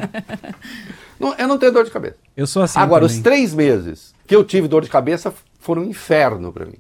[1.19, 2.17] não, eu não tenho dor de cabeça.
[2.37, 3.17] Eu sou assim Agora, também.
[3.17, 6.79] os três meses que eu tive dor de cabeça foram um inferno para mim.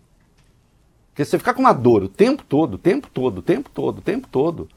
[1.16, 3.98] Porque você ficar com uma dor o tempo todo, o tempo todo, o tempo todo,
[4.00, 4.68] o tempo todo,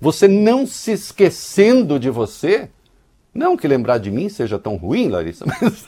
[0.00, 2.70] você não se esquecendo de você,
[3.34, 5.86] não que lembrar de mim seja tão ruim, Larissa, mas,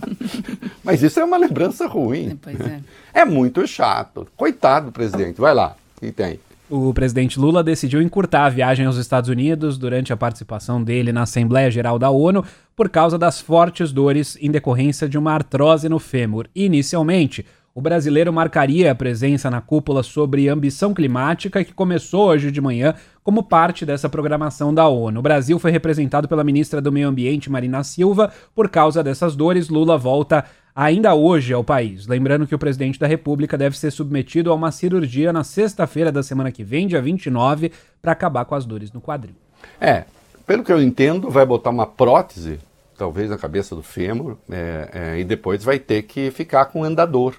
[0.82, 2.38] mas isso é uma lembrança ruim.
[2.40, 2.80] Pois é.
[3.12, 4.26] É muito chato.
[4.34, 5.38] Coitado do presidente.
[5.38, 6.40] Vai lá, que tem.
[6.70, 11.24] O presidente Lula decidiu encurtar a viagem aos Estados Unidos durante a participação dele na
[11.24, 12.42] Assembleia Geral da ONU
[12.74, 16.48] por causa das fortes dores em decorrência de uma artrose no fêmur.
[16.54, 22.60] Inicialmente, o brasileiro marcaria a presença na cúpula sobre ambição climática que começou hoje de
[22.60, 25.18] manhã como parte dessa programação da ONU.
[25.18, 28.32] O Brasil foi representado pela ministra do Meio Ambiente, Marina Silva.
[28.54, 32.06] Por causa dessas dores, Lula volta ainda hoje ao país.
[32.06, 36.22] Lembrando que o presidente da República deve ser submetido a uma cirurgia na sexta-feira da
[36.22, 39.34] semana que vem, dia 29, para acabar com as dores no quadril.
[39.80, 40.04] É,
[40.46, 42.60] pelo que eu entendo, vai botar uma prótese,
[42.96, 47.34] talvez na cabeça do fêmur, é, é, e depois vai ter que ficar com andador,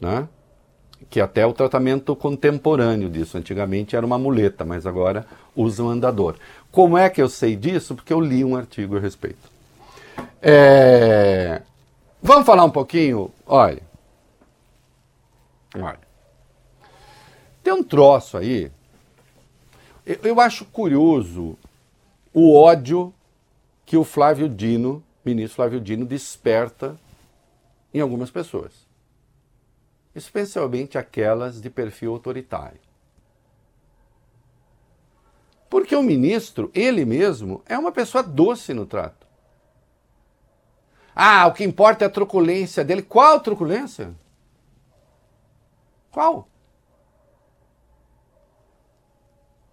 [0.00, 0.28] né?
[1.10, 3.36] Que até o tratamento contemporâneo disso.
[3.36, 6.36] Antigamente era uma muleta, mas agora usa um andador.
[6.70, 7.94] Como é que eu sei disso?
[7.94, 9.50] Porque eu li um artigo a respeito.
[10.40, 11.62] É...
[12.22, 13.30] Vamos falar um pouquinho?
[13.46, 13.82] Olha.
[15.74, 16.00] Olha.
[17.62, 18.70] Tem um troço aí.
[20.22, 21.58] Eu acho curioso
[22.32, 23.12] o ódio
[23.84, 26.96] que o Flávio Dino, ministro Flávio Dino, desperta
[27.92, 28.85] em algumas pessoas.
[30.16, 32.80] Especialmente aquelas de perfil autoritário.
[35.68, 39.26] Porque o ministro, ele mesmo, é uma pessoa doce no trato.
[41.14, 43.02] Ah, o que importa é a truculência dele.
[43.02, 44.14] Qual truculência?
[46.10, 46.48] Qual?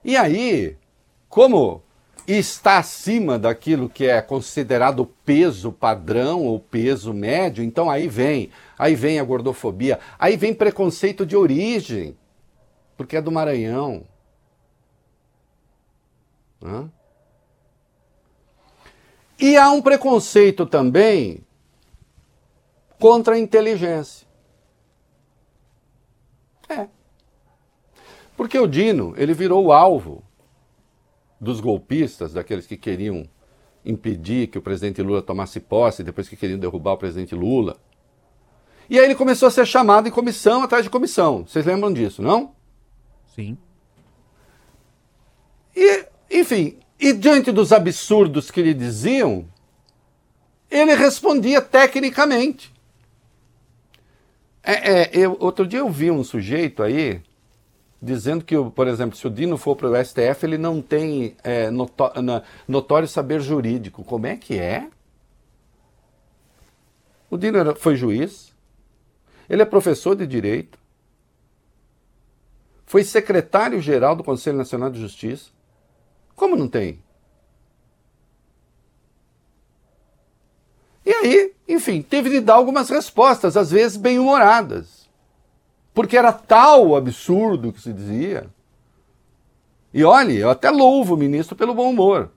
[0.04, 0.78] E aí,
[1.30, 1.83] como
[2.28, 8.96] está acima daquilo que é considerado peso padrão ou peso médio, então aí vem, aí
[8.96, 12.18] vem a gordofobia, aí vem preconceito de origem,
[12.96, 14.04] porque é do Maranhão.
[16.64, 16.90] Hã?
[19.38, 21.44] E há um preconceito também
[22.98, 24.26] contra a inteligência.
[26.70, 26.88] É.
[28.38, 30.24] Porque o Dino, ele virou o alvo
[31.39, 33.28] dos golpistas, daqueles que queriam
[33.86, 37.78] impedir que o presidente Lula tomasse posse, depois que queriam derrubar o presidente Lula.
[38.89, 41.46] E aí ele começou a ser chamado em comissão atrás de comissão.
[41.46, 42.54] Vocês lembram disso, não?
[43.36, 43.58] Sim.
[45.76, 49.46] E, enfim, e diante dos absurdos que lhe diziam,
[50.69, 52.72] ele respondia tecnicamente.
[54.63, 57.22] É, é, eu, outro dia eu vi um sujeito aí
[58.04, 61.72] dizendo que, por exemplo, se o Dino for para o STF, ele não tem é,
[61.72, 62.12] notó
[62.68, 64.04] notório saber jurídico.
[64.04, 64.89] Como é que é?
[67.30, 68.54] O Dino era, foi juiz,
[69.50, 70.78] ele é professor de direito,
[72.86, 75.50] foi secretário-geral do Conselho Nacional de Justiça.
[76.36, 77.02] Como não tem?
[81.06, 85.03] E aí, enfim, teve de dar algumas respostas, às vezes bem-humoradas.
[85.94, 88.48] Porque era tal o absurdo que se dizia.
[89.94, 92.32] E olhe, eu até louvo o ministro pelo bom humor.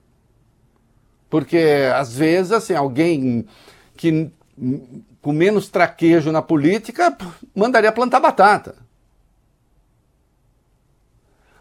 [1.29, 3.47] Porque, às vezes, assim, alguém
[3.95, 4.31] que
[5.21, 7.15] com menos traquejo na política
[7.55, 8.75] mandaria plantar batata.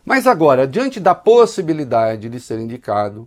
[0.04, 3.26] Mas agora, diante da possibilidade de ser indicado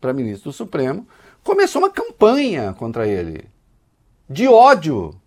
[0.00, 1.08] para ministro do Supremo,
[1.42, 3.48] começou uma campanha contra ele
[4.28, 5.19] de ódio.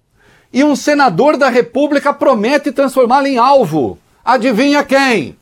[0.54, 3.98] E um senador da República promete transformá-lo em alvo.
[4.24, 5.36] Adivinha quem?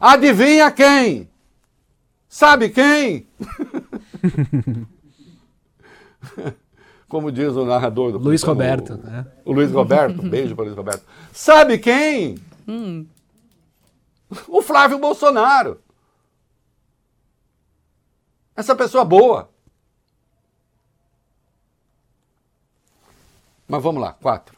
[0.00, 1.28] Adivinha quem?
[2.26, 3.26] Sabe quem?
[7.06, 9.26] Como diz o narrador do Luiz programa, Roberto, o, né?
[9.44, 11.04] o Luiz Roberto, um beijo para o Luiz Roberto.
[11.30, 12.38] Sabe quem?
[12.66, 13.06] Hum.
[14.48, 15.80] O Flávio Bolsonaro.
[18.56, 19.50] Essa pessoa boa.
[23.74, 24.56] Mas vamos lá, quatro.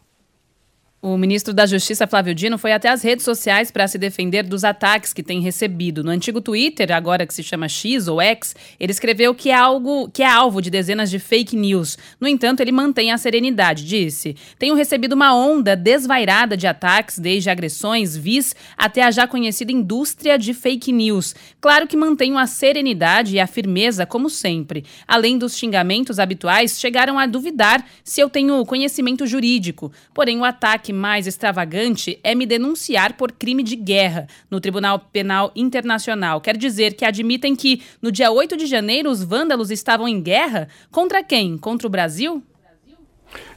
[1.03, 4.64] O ministro da Justiça, Flávio Dino, foi até as redes sociais para se defender dos
[4.64, 6.03] ataques que tem recebido.
[6.03, 10.11] No antigo Twitter, agora que se chama X ou X, ele escreveu que é algo
[10.11, 11.99] que é alvo de dezenas de fake news.
[12.18, 13.84] No entanto, ele mantém a serenidade.
[13.84, 19.70] Disse: Tenho recebido uma onda desvairada de ataques, desde agressões, vis, até a já conhecida
[19.70, 21.36] indústria de fake news.
[21.61, 24.84] Claro que mantenho a serenidade e a firmeza, como sempre.
[25.07, 29.92] Além dos xingamentos habituais, chegaram a duvidar se eu tenho conhecimento jurídico.
[30.14, 35.53] Porém, o ataque mais extravagante é me denunciar por crime de guerra no Tribunal Penal
[35.55, 36.40] Internacional.
[36.40, 40.68] Quer dizer que admitem que no dia 8 de janeiro os vândalos estavam em guerra?
[40.90, 41.57] Contra quem?
[41.57, 42.42] Contra o Brasil?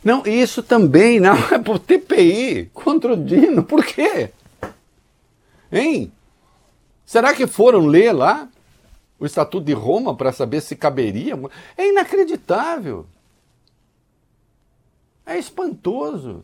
[0.03, 3.63] Não, isso também não é por TPI contra o Dino.
[3.63, 4.31] Por quê?
[5.71, 6.11] Hein?
[7.05, 8.47] Será que foram ler lá
[9.19, 11.33] o Estatuto de Roma para saber se caberia?
[11.77, 13.05] É inacreditável.
[15.25, 16.43] É espantoso.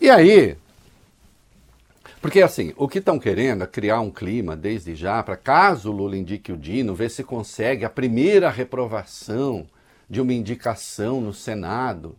[0.00, 0.56] E aí,
[2.26, 6.16] porque assim, o que estão querendo é criar um clima desde já para caso Lula
[6.16, 9.66] indique o Dino, ver se consegue a primeira reprovação
[10.10, 12.16] de uma indicação no Senado.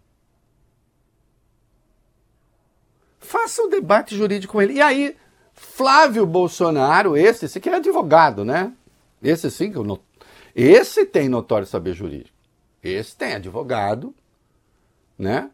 [3.20, 4.76] Faça um debate jurídico com ele.
[4.76, 5.18] E aí,
[5.54, 8.72] Flávio Bolsonaro, esse, esse que é advogado, né?
[9.22, 9.74] Esse sim,
[10.56, 12.38] esse tem notório saber jurídico.
[12.82, 14.16] Esse tem advogado,
[15.18, 15.52] né?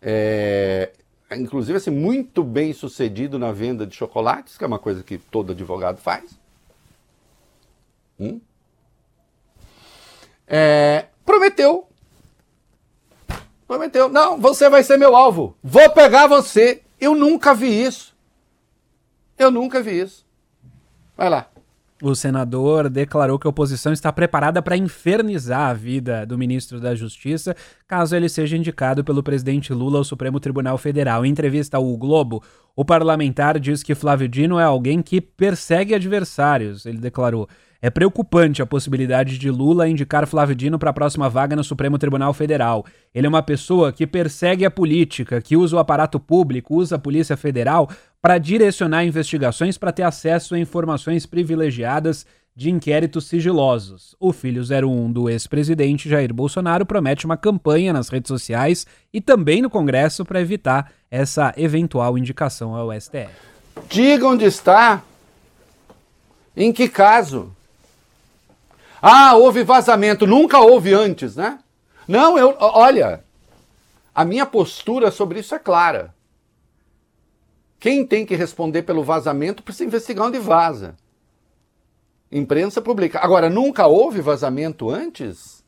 [0.00, 0.92] É,
[1.32, 5.52] inclusive assim, muito bem sucedido na venda de chocolates, que é uma coisa que todo
[5.52, 6.38] advogado faz.
[8.18, 8.40] Hum?
[10.46, 11.88] É, prometeu.
[13.66, 14.08] Prometeu.
[14.08, 15.56] Não, você vai ser meu alvo.
[15.62, 16.82] Vou pegar você.
[17.00, 18.14] Eu nunca vi isso.
[19.38, 20.24] Eu nunca vi isso.
[21.16, 21.48] Vai lá.
[22.04, 26.94] O senador declarou que a oposição está preparada para infernizar a vida do ministro da
[26.94, 27.56] Justiça
[27.88, 31.24] caso ele seja indicado pelo presidente Lula ao Supremo Tribunal Federal.
[31.24, 32.42] Em entrevista ao Globo,
[32.76, 36.84] o parlamentar diz que Flávio Dino é alguém que persegue adversários.
[36.84, 37.48] Ele declarou:
[37.84, 41.98] é preocupante a possibilidade de Lula indicar Flávio Dino para a próxima vaga no Supremo
[41.98, 42.86] Tribunal Federal.
[43.14, 46.98] Ele é uma pessoa que persegue a política, que usa o aparato público, usa a
[46.98, 47.90] Polícia Federal
[48.22, 52.24] para direcionar investigações para ter acesso a informações privilegiadas
[52.56, 54.16] de inquéritos sigilosos.
[54.18, 59.60] O filho 01 do ex-presidente Jair Bolsonaro promete uma campanha nas redes sociais e também
[59.60, 63.28] no Congresso para evitar essa eventual indicação ao STF.
[63.90, 65.02] Diga onde está.
[66.56, 67.52] Em que caso?
[69.06, 70.26] Ah, houve vazamento.
[70.26, 71.58] Nunca houve antes, né?
[72.08, 72.56] Não, eu.
[72.58, 73.22] Olha,
[74.14, 76.14] a minha postura sobre isso é clara.
[77.78, 80.96] Quem tem que responder pelo vazamento precisa investigar onde vaza.
[82.32, 83.18] Imprensa publica.
[83.18, 85.62] Agora, nunca houve vazamento antes?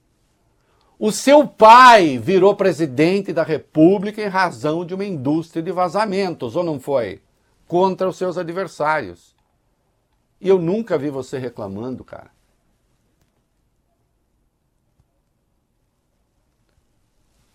[0.98, 6.64] O seu pai virou presidente da República em razão de uma indústria de vazamentos, ou
[6.64, 7.20] não foi?
[7.68, 9.36] Contra os seus adversários.
[10.40, 12.34] E eu nunca vi você reclamando, cara.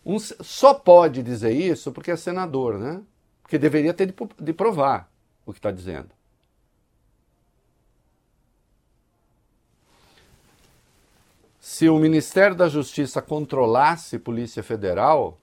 [0.05, 3.01] Um, só pode dizer isso porque é senador, né?
[3.41, 5.11] Porque deveria ter de, de provar
[5.45, 6.09] o que está dizendo.
[11.59, 15.39] Se o Ministério da Justiça controlasse Polícia Federal,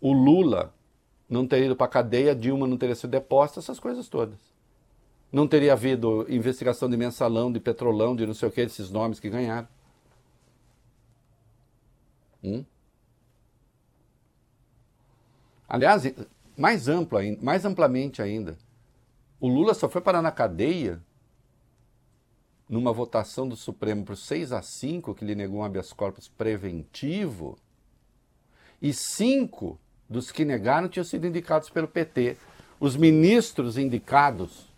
[0.00, 0.74] o Lula
[1.28, 4.38] não teria ido para a cadeia, Dilma não teria sido deposta, essas coisas todas.
[5.30, 9.20] Não teria havido investigação de mensalão, de petrolão, de não sei o que, esses nomes
[9.20, 9.68] que ganharam.
[12.42, 12.64] Hum?
[15.72, 16.02] Aliás,
[16.54, 18.58] mais amplo ainda, mais amplamente ainda,
[19.40, 21.00] o Lula só foi parar na cadeia
[22.68, 27.56] numa votação do Supremo por 6 a 5, que lhe negou um habeas corpus preventivo,
[28.82, 32.36] e cinco dos que negaram tinham sido indicados pelo PT.
[32.78, 34.68] Os ministros indicados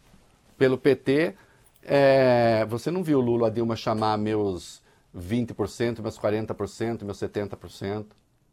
[0.56, 1.34] pelo PT,
[1.82, 4.80] é, você não viu o Lula Dilma chamar meus
[5.12, 8.06] 20%, meus 40%, meus 70%,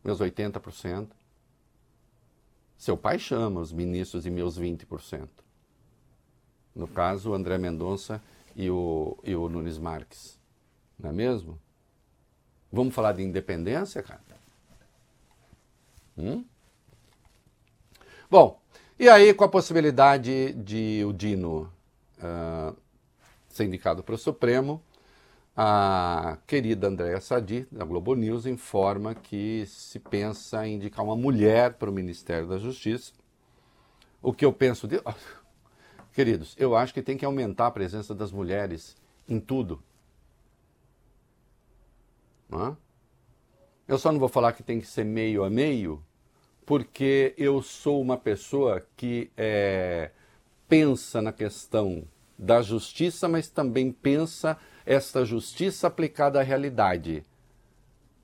[0.04, 1.21] meus 80%.
[2.82, 5.30] Seu pai chama os ministros de meus 20%.
[6.74, 8.20] No caso, o André Mendonça
[8.56, 10.40] e o, e o Nunes Marques.
[10.98, 11.62] Não é mesmo?
[12.72, 14.24] Vamos falar de independência, cara?
[16.18, 16.44] Hum?
[18.28, 18.60] Bom,
[18.98, 21.72] e aí com a possibilidade de o Dino
[22.18, 22.76] uh,
[23.48, 24.82] ser indicado para o Supremo,
[25.56, 31.74] a querida Andréa Sadi, da Globo News, informa que se pensa em indicar uma mulher
[31.74, 33.14] para o Ministério da Justiça.
[34.22, 35.02] O que eu penso de.
[36.14, 38.96] Queridos, eu acho que tem que aumentar a presença das mulheres
[39.28, 39.82] em tudo.
[43.88, 46.04] Eu só não vou falar que tem que ser meio a meio,
[46.66, 50.12] porque eu sou uma pessoa que é,
[50.68, 52.04] pensa na questão
[52.38, 57.24] da justiça, mas também pensa esta justiça aplicada à realidade.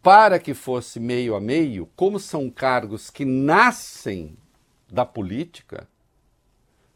[0.01, 4.38] Para que fosse meio a meio, como são cargos que nascem
[4.89, 5.88] da política,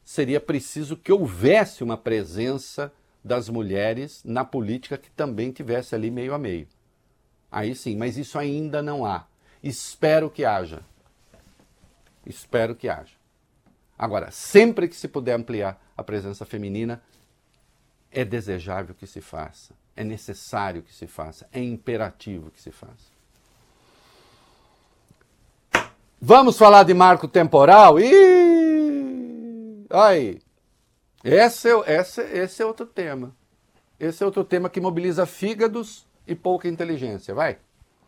[0.04, 2.92] seria preciso que houvesse uma presença
[3.24, 6.68] das mulheres na política que também tivesse ali meio a meio.
[7.52, 9.28] Aí sim, mas isso ainda não há.
[9.62, 10.82] Espero que haja.
[12.26, 13.14] Espero que haja.
[13.98, 17.02] Agora, sempre que se puder ampliar a presença feminina,
[18.12, 23.12] é desejável que se faça, é necessário que se faça, é imperativo que se faça.
[26.20, 28.00] Vamos falar de marco temporal?
[28.00, 29.88] Ih!
[29.90, 30.40] Aí.
[31.24, 33.36] Esse é, esse, esse é outro tema.
[34.00, 37.34] Esse é outro tema que mobiliza fígados e pouca inteligência.
[37.34, 37.58] Vai.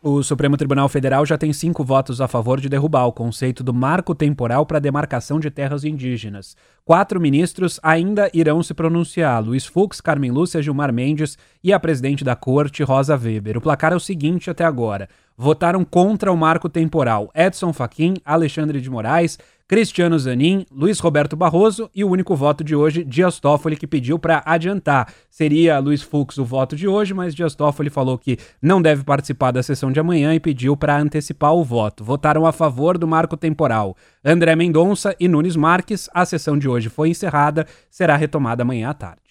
[0.06, 3.72] O Supremo Tribunal Federal já tem cinco votos a favor de derrubar o conceito do
[3.72, 6.54] marco temporal para demarcação de terras indígenas.
[6.84, 12.22] Quatro ministros ainda irão se pronunciar: Luiz Fux, Carmen Lúcia, Gilmar Mendes e a presidente
[12.22, 13.56] da corte, Rosa Weber.
[13.56, 18.80] O placar é o seguinte até agora: votaram contra o marco temporal Edson Fachin, Alexandre
[18.80, 23.76] de Moraes, Cristiano Zanin, Luiz Roberto Barroso e o único voto de hoje, Dias Toffoli,
[23.76, 25.10] que pediu para adiantar.
[25.30, 29.52] Seria Luiz Fux o voto de hoje, mas Dias Toffoli falou que não deve participar
[29.52, 32.04] da sessão de amanhã e pediu para antecipar o voto.
[32.04, 36.10] Votaram a favor do marco temporal André Mendonça e Nunes Marques.
[36.12, 39.22] A sessão de hoje foi encerrada, será retomada amanhã à tarde.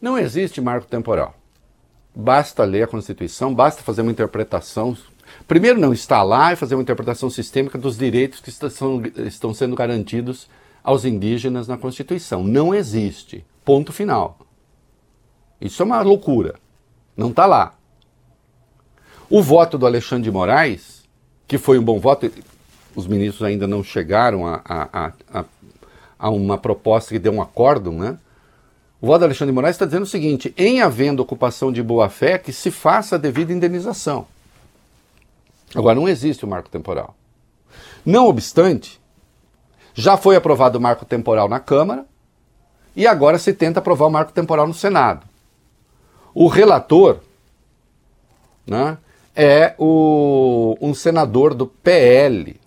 [0.00, 1.34] Não existe marco temporal.
[2.14, 4.96] Basta ler a Constituição, basta fazer uma interpretação
[5.46, 10.48] Primeiro, não lá e fazer uma interpretação sistêmica dos direitos que estão, sendo garantidos
[10.82, 12.42] aos indígenas na Constituição.
[12.42, 13.44] Não existe.
[13.64, 14.38] Ponto final.
[15.60, 16.54] Isso é uma loucura.
[17.16, 17.74] Não está lá.
[19.30, 21.04] O voto do Alexandre de Moraes,
[21.46, 22.30] que foi um bom voto,
[22.94, 25.44] os ministros ainda não chegaram a, a, a,
[26.18, 28.18] a uma proposta que dê um acórdão, né?
[29.00, 32.38] O voto do Alexandre de Moraes está dizendo o seguinte: em havendo ocupação de boa-fé,
[32.38, 34.26] que se faça a devida indenização.
[35.74, 37.14] Agora, não existe o marco temporal.
[38.04, 39.00] Não obstante,
[39.94, 42.06] já foi aprovado o marco temporal na Câmara
[42.94, 45.26] e agora se tenta aprovar o marco temporal no Senado.
[46.34, 47.18] O relator
[48.66, 48.98] né,
[49.34, 52.58] é o, um senador do PL.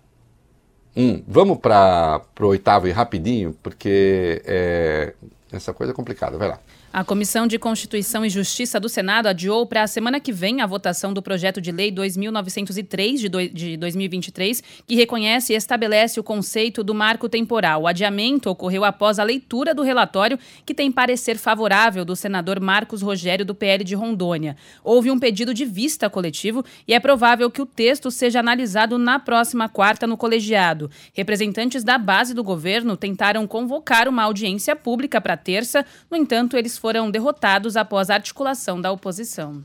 [0.95, 5.13] Hum, vamos para o oitavo e rapidinho, porque é,
[5.51, 6.37] essa coisa é complicada.
[6.37, 6.59] Vai lá.
[6.93, 10.67] A Comissão de Constituição e Justiça do Senado adiou para a semana que vem a
[10.67, 16.23] votação do projeto de lei 2903 de, do, de 2023, que reconhece e estabelece o
[16.23, 17.83] conceito do marco temporal.
[17.83, 23.01] O adiamento ocorreu após a leitura do relatório, que tem parecer favorável do senador Marcos
[23.01, 24.57] Rogério, do PL de Rondônia.
[24.83, 29.17] Houve um pedido de vista coletivo e é provável que o texto seja analisado na
[29.17, 30.91] próxima quarta no colegiado.
[31.13, 36.80] Representantes da base do governo tentaram convocar uma audiência pública para terça, no entanto, eles
[36.81, 39.63] foram derrotados após a articulação da oposição.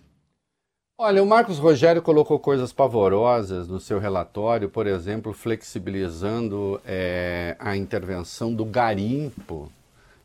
[0.99, 7.75] Olha, o Marcos Rogério colocou coisas pavorosas no seu relatório, por exemplo, flexibilizando é, a
[7.75, 9.73] intervenção do garimpo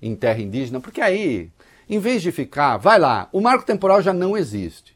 [0.01, 1.49] em terra indígena, porque aí,
[1.89, 4.93] em vez de ficar, vai lá, o marco temporal já não existe.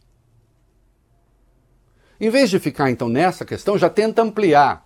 [2.20, 4.86] Em vez de ficar então nessa questão, já tenta ampliar,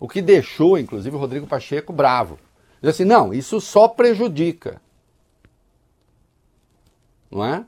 [0.00, 2.38] o que deixou, inclusive, o Rodrigo Pacheco bravo.
[2.80, 4.80] Diz assim: não, isso só prejudica
[7.30, 7.64] não é?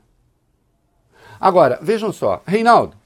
[1.39, 2.97] Agora, vejam só, Reinaldo,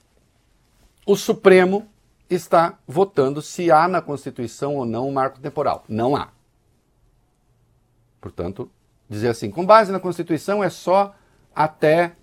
[1.05, 1.87] o Supremo
[2.29, 5.83] está votando se há na Constituição ou não um marco temporal.
[5.87, 6.29] Não há.
[8.19, 8.69] Portanto,
[9.09, 11.13] dizer assim, com base na Constituição é só
[11.53, 12.13] até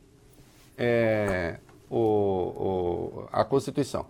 [0.76, 1.58] é,
[1.88, 4.06] o, o, a Constituição.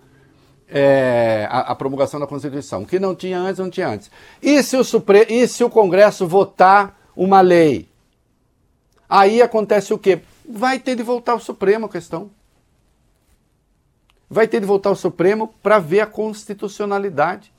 [0.68, 2.82] É, a, a, promulgação da Constituição.
[2.82, 4.08] O que não tinha antes, não tinha antes.
[4.40, 7.89] E se o, Supre e se o Congresso votar uma lei
[9.10, 10.20] Aí acontece o quê?
[10.48, 12.30] Vai ter de voltar ao Supremo a questão.
[14.30, 17.52] Vai ter de voltar ao Supremo para ver a constitucionalidade.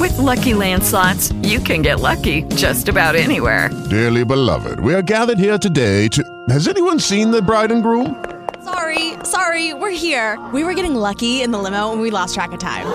[0.00, 3.70] With lucky landslots, you can get lucky just about anywhere.
[3.90, 6.22] Dearly beloved, we are gathered here today to.
[6.48, 8.24] Has anyone seen the bride and groom?
[8.64, 10.38] Sorry, sorry, we're here.
[10.52, 12.86] We were getting lucky in the limo and we lost track of time.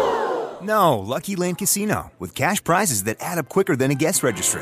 [0.62, 4.62] No, Lucky Land Casino, with cash prizes that add up quicker than a guest registry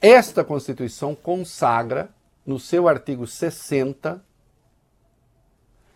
[0.00, 2.10] Esta Constituição consagra,
[2.44, 4.24] no seu artigo 60,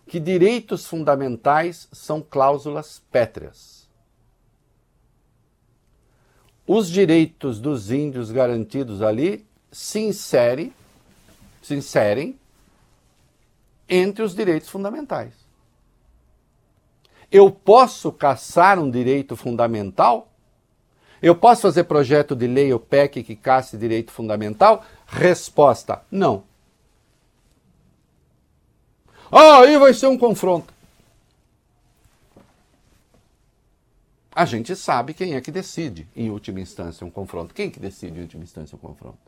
[0.06, 3.88] que direitos fundamentais são cláusulas pétreas.
[6.66, 10.72] Os direitos dos índios garantidos ali se inserem,
[11.62, 12.38] se inserem
[13.88, 15.34] entre os direitos fundamentais.
[17.30, 20.29] Eu posso caçar um direito fundamental?
[21.22, 24.84] Eu posso fazer projeto de lei ou PEC que casse direito fundamental?
[25.06, 26.44] Resposta: não.
[29.30, 30.72] Ah, aí vai ser um confronto.
[34.32, 37.52] A gente sabe quem é que decide, em última instância, um confronto.
[37.52, 39.18] Quem que decide, em última instância, um confronto?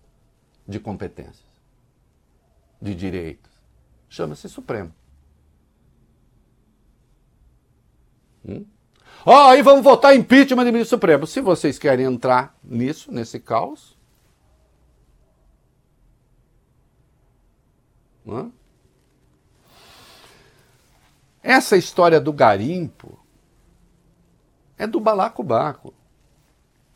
[0.67, 1.45] De competências,
[2.81, 3.51] de direitos.
[4.09, 4.93] Chama-se Supremo.
[8.47, 8.65] Hum?
[9.25, 11.27] Ó, aí vamos votar impeachment de ministro Supremo.
[11.27, 13.97] Se vocês querem entrar nisso, nesse caos.
[18.27, 18.51] Hã?
[21.43, 23.19] Essa história do garimpo
[24.79, 25.95] é do balacobaco.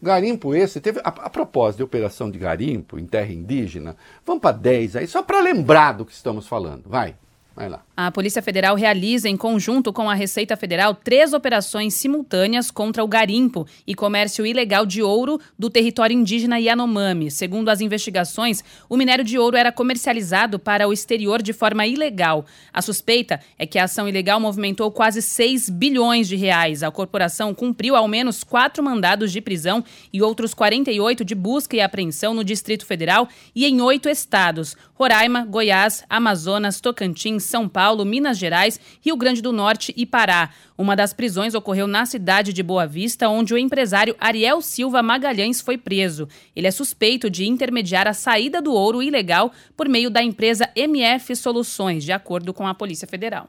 [0.01, 1.01] Garimpo esse teve.
[1.01, 5.23] A, a, propósito de operação de garimpo em terra indígena, vamos para 10 aí, só
[5.23, 6.89] para lembrar do que estamos falando.
[6.89, 7.17] Vai.
[7.55, 7.86] Vai lá.
[7.99, 13.09] A Polícia Federal realiza, em conjunto com a Receita Federal, três operações simultâneas contra o
[13.09, 17.31] garimpo e comércio ilegal de ouro do território indígena Yanomami.
[17.31, 22.45] Segundo as investigações, o minério de ouro era comercializado para o exterior de forma ilegal.
[22.71, 26.83] A suspeita é que a ação ilegal movimentou quase 6 bilhões de reais.
[26.83, 29.83] A corporação cumpriu ao menos quatro mandados de prisão
[30.13, 35.47] e outros 48 de busca e apreensão no Distrito Federal e em oito estados: Roraima,
[35.47, 40.51] Goiás, Amazonas, Tocantins, são Paulo, Minas Gerais, Rio Grande do Norte e Pará.
[40.79, 45.61] Uma das prisões ocorreu na cidade de Boa Vista, onde o empresário Ariel Silva Magalhães
[45.61, 46.29] foi preso.
[46.55, 51.35] Ele é suspeito de intermediar a saída do ouro ilegal por meio da empresa MF
[51.37, 53.49] Soluções, de acordo com a Polícia Federal.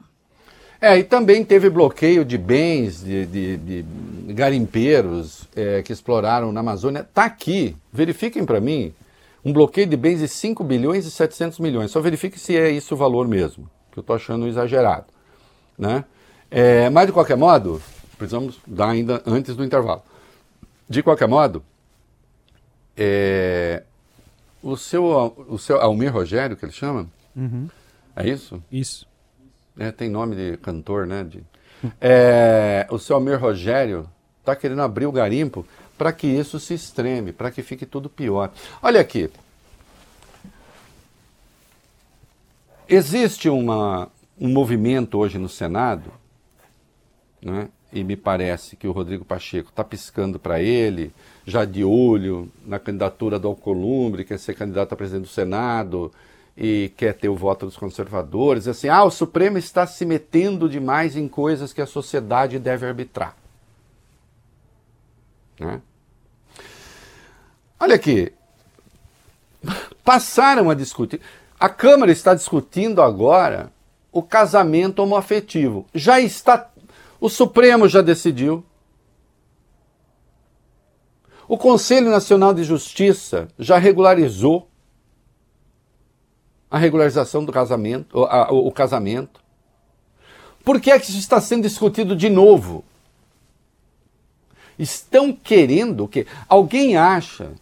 [0.80, 3.84] É, e também teve bloqueio de bens de, de, de
[4.32, 7.00] garimpeiros é, que exploraram na Amazônia.
[7.00, 8.94] Está aqui, verifiquem para mim,
[9.44, 11.90] um bloqueio de bens de 5 bilhões e 700 milhões.
[11.90, 13.68] Só verifique se é isso o valor mesmo
[13.98, 15.06] que eu estou achando exagerado.
[15.76, 16.04] Né?
[16.50, 17.82] É, mas, de qualquer modo,
[18.16, 20.02] precisamos dar ainda antes do intervalo.
[20.88, 21.62] De qualquer modo,
[22.96, 23.82] é,
[24.62, 27.68] o, seu, o seu Almir Rogério, que ele chama, Uhum.
[28.16, 28.62] é isso?
[28.72, 29.06] Isso.
[29.78, 31.22] É, tem nome de cantor, né?
[31.24, 31.42] De,
[32.00, 34.08] é, o seu Almir Rogério
[34.40, 35.64] está querendo abrir o garimpo
[35.96, 38.50] para que isso se extreme, para que fique tudo pior.
[38.82, 39.30] Olha aqui.
[42.88, 44.10] Existe uma,
[44.40, 46.10] um movimento hoje no Senado,
[47.42, 47.68] né?
[47.92, 51.12] e me parece que o Rodrigo Pacheco está piscando para ele,
[51.46, 56.10] já de olho na candidatura do Alcolumbre, quer ser candidato a presidente do Senado
[56.56, 58.66] e quer ter o voto dos conservadores.
[58.66, 63.36] Assim, ah, o Supremo está se metendo demais em coisas que a sociedade deve arbitrar.
[65.60, 65.82] Né?
[67.78, 68.32] Olha aqui,
[70.02, 71.20] passaram a discutir.
[71.58, 73.72] A Câmara está discutindo agora
[74.12, 75.86] o casamento homoafetivo.
[75.92, 76.70] Já está.
[77.20, 78.64] O Supremo já decidiu.
[81.48, 84.68] O Conselho Nacional de Justiça já regularizou
[86.70, 89.40] a regularização do casamento, o, a, o, o casamento.
[90.62, 92.84] Por que é que isso está sendo discutido de novo?
[94.78, 97.52] Estão querendo que alguém acha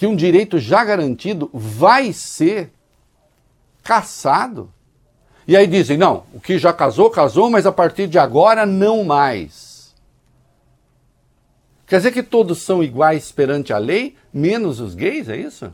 [0.00, 2.72] que um direito já garantido vai ser
[3.82, 4.72] caçado.
[5.46, 9.04] E aí dizem: não, o que já casou, casou, mas a partir de agora não
[9.04, 9.94] mais.
[11.86, 15.70] Quer dizer que todos são iguais perante a lei, menos os gays, é isso?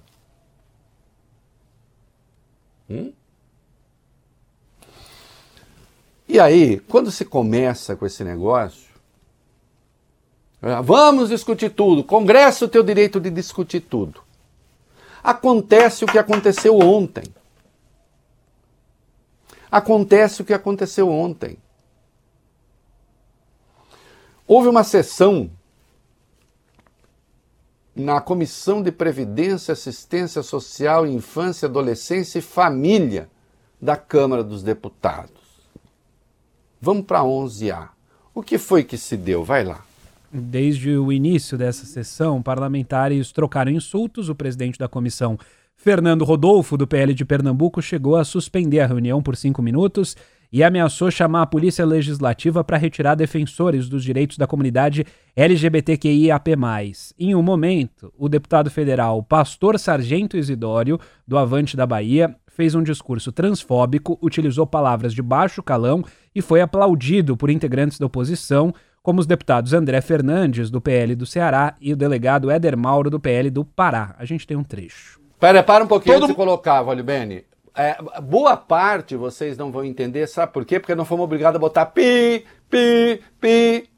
[2.90, 3.12] Hum?
[6.26, 8.85] E aí, quando se começa com esse negócio,
[10.82, 14.20] vamos discutir tudo, Congresso tem o direito de discutir tudo.
[15.22, 17.24] Acontece o que aconteceu ontem.
[19.70, 21.58] Acontece o que aconteceu ontem.
[24.46, 25.50] Houve uma sessão
[27.94, 33.28] na Comissão de Previdência, Assistência Social, Infância, Adolescência e Família
[33.80, 35.30] da Câmara dos Deputados.
[36.80, 37.88] Vamos para 11A.
[38.34, 39.42] O que foi que se deu?
[39.42, 39.82] Vai lá.
[40.40, 44.28] Desde o início dessa sessão, parlamentares trocaram insultos.
[44.28, 45.38] O presidente da comissão,
[45.74, 50.16] Fernando Rodolfo, do PL de Pernambuco, chegou a suspender a reunião por cinco minutos
[50.52, 56.50] e ameaçou chamar a Polícia Legislativa para retirar defensores dos direitos da comunidade LGBTQIAP+.
[57.18, 62.82] Em um momento, o deputado federal Pastor Sargento Isidório, do Avante da Bahia, fez um
[62.82, 66.02] discurso transfóbico, utilizou palavras de baixo calão
[66.34, 68.72] e foi aplaudido por integrantes da oposição,
[69.06, 73.20] como os deputados André Fernandes, do PL do Ceará, e o delegado Éder Mauro, do
[73.20, 74.16] PL do Pará.
[74.18, 75.20] A gente tem um trecho.
[75.38, 76.24] Pera, para um pouquinho Todo...
[76.24, 77.44] antes de colocar, Vale Bene.
[77.72, 80.80] É, boa parte vocês não vão entender, sabe por quê?
[80.80, 83.88] Porque não fomos obrigados a botar pi, pi, pi.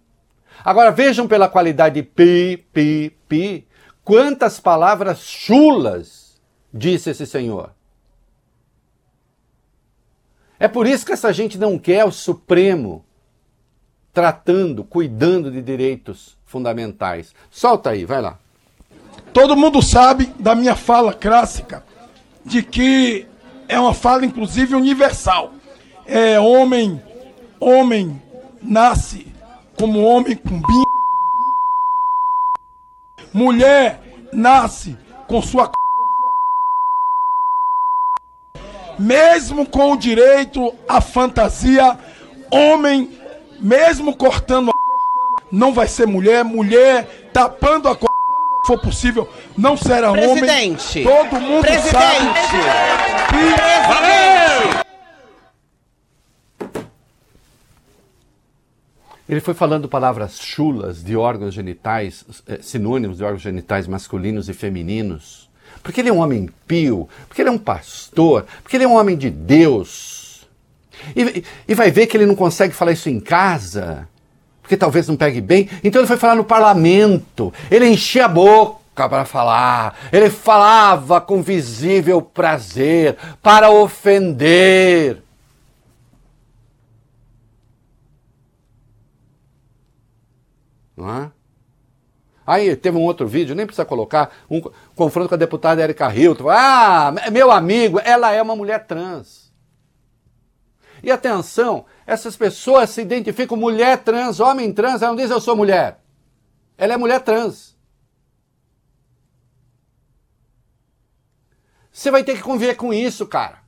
[0.63, 3.67] Agora vejam pela qualidade pi, pi, pi,
[4.05, 6.39] quantas palavras chulas
[6.71, 7.71] disse esse senhor.
[10.61, 13.08] É por isso que essa gente não quer o Supremo
[14.13, 17.35] tratando, cuidando de direitos fundamentais.
[17.51, 18.39] Solta aí, vai lá.
[19.33, 21.85] Todo mundo sabe da minha fala clássica
[22.45, 23.27] de que
[23.69, 25.53] é uma fala inclusive universal.
[26.07, 27.01] É homem,
[27.61, 28.21] homem
[28.63, 29.27] nasce
[29.79, 30.83] como homem com bim.
[33.33, 34.01] Mulher
[34.33, 34.97] nasce
[35.27, 35.71] com sua
[38.99, 41.97] mesmo com o direito à fantasia,
[42.51, 43.18] homem,
[43.59, 44.79] mesmo cortando a
[45.51, 47.97] não vai ser mulher, mulher tapando a
[48.69, 51.03] for possível, não será Presidente.
[51.03, 51.17] homem.
[51.31, 51.91] Todo mundo Presidente.
[51.91, 52.29] sabe.
[53.31, 53.89] Que...
[53.89, 54.85] Valeu!
[59.27, 64.55] Ele foi falando palavras chulas de órgãos genitais, eh, sinônimos de órgãos genitais masculinos e
[64.55, 65.49] femininos.
[65.83, 68.97] Porque ele é um homem pio, porque ele é um pastor, porque ele é um
[68.97, 70.28] homem de Deus.
[71.15, 74.09] E, e vai ver que ele não consegue falar isso em casa
[74.69, 75.67] porque talvez não pegue bem.
[75.83, 77.51] Então ele foi falar no parlamento.
[77.71, 79.99] Ele enchia a boca para falar.
[80.13, 85.23] Ele falava com visível prazer para ofender.
[90.95, 91.31] Não é?
[92.47, 94.61] Aí teve um outro vídeo, nem precisa colocar, um
[94.95, 96.49] confronto com a deputada Erika Hilton.
[96.51, 99.48] Ah, meu amigo, ela é uma mulher trans.
[101.03, 105.57] E atenção, essas pessoas se identificam mulher trans, homem trans, ela não diz eu sou
[105.57, 106.03] mulher.
[106.77, 107.77] Ela é mulher trans.
[111.91, 113.59] Você vai ter que conviver com isso, cara.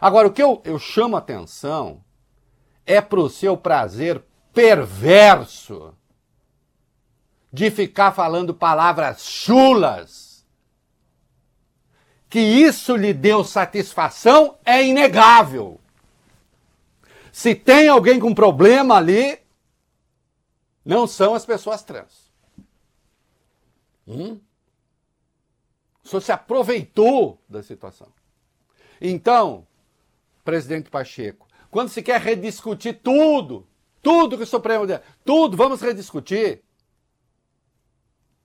[0.00, 2.04] Agora, o que eu, eu chamo atenção
[2.84, 4.22] é pro seu prazer
[4.52, 5.94] perverso
[7.52, 10.25] de ficar falando palavras chulas
[12.28, 15.80] que isso lhe deu satisfação é inegável.
[17.32, 19.38] Se tem alguém com problema ali,
[20.84, 22.30] não são as pessoas trans.
[24.06, 24.40] Hum?
[26.06, 28.08] Senhor se aproveitou da situação.
[29.00, 29.66] Então,
[30.44, 33.66] presidente Pacheco, quando se quer rediscutir tudo,
[34.02, 34.84] tudo que o Supremo
[35.24, 36.62] tudo, vamos rediscutir,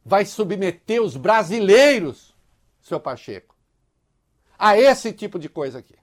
[0.03, 2.36] vai submeter os brasileiros,
[2.82, 3.51] seu Pacheco,
[4.62, 5.97] a esse tipo de coisa aqui.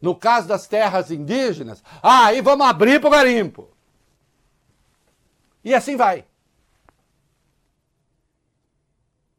[0.00, 3.70] No caso das terras indígenas, ah, aí vamos abrir para o garimpo.
[5.62, 6.26] E assim vai.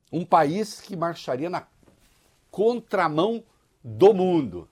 [0.10, 1.68] Um país que marcharia na
[2.50, 3.44] contramão
[3.84, 4.70] do mundo.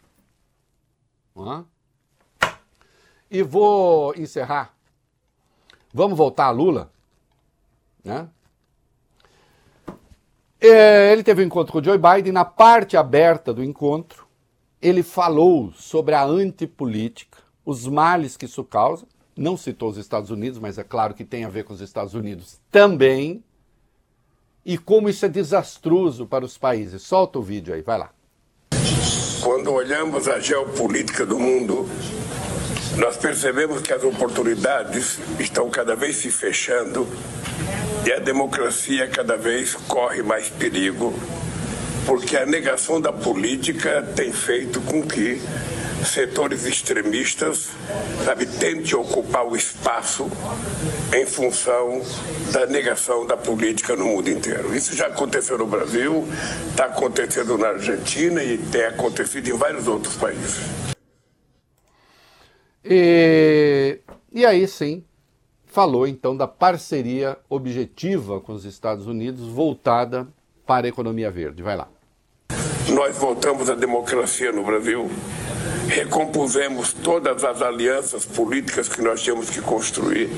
[3.29, 4.73] E vou encerrar.
[5.93, 6.93] Vamos voltar a Lula,
[8.01, 8.29] né?
[10.63, 12.31] É, ele teve um encontro com o Joe Biden.
[12.31, 14.27] Na parte aberta do encontro,
[14.79, 19.07] ele falou sobre a antipolítica, os males que isso causa.
[19.35, 22.13] Não citou os Estados Unidos, mas é claro que tem a ver com os Estados
[22.13, 23.43] Unidos também.
[24.63, 27.01] E como isso é desastroso para os países.
[27.01, 28.11] Solta o vídeo aí, vai lá.
[29.41, 31.89] Quando olhamos a geopolítica do mundo,
[32.97, 37.07] nós percebemos que as oportunidades estão cada vez se fechando
[38.05, 41.13] e a democracia cada vez corre mais perigo,
[42.05, 45.41] porque a negação da política tem feito com que
[46.05, 47.69] setores extremistas,
[48.25, 50.29] sabe, tente ocupar o espaço
[51.13, 52.01] em função
[52.51, 54.75] da negação da política no mundo inteiro.
[54.75, 56.27] Isso já aconteceu no Brasil,
[56.69, 60.80] está acontecendo na Argentina e tem acontecido em vários outros países.
[62.93, 63.99] E,
[64.33, 65.01] e aí sim,
[65.65, 70.27] falou então da parceria objetiva com os Estados Unidos voltada
[70.67, 71.63] para a economia verde.
[71.63, 71.87] Vai lá.
[72.89, 75.09] Nós voltamos à democracia no Brasil,
[75.91, 80.29] recompusemos todas as alianças políticas que nós tínhamos que construir.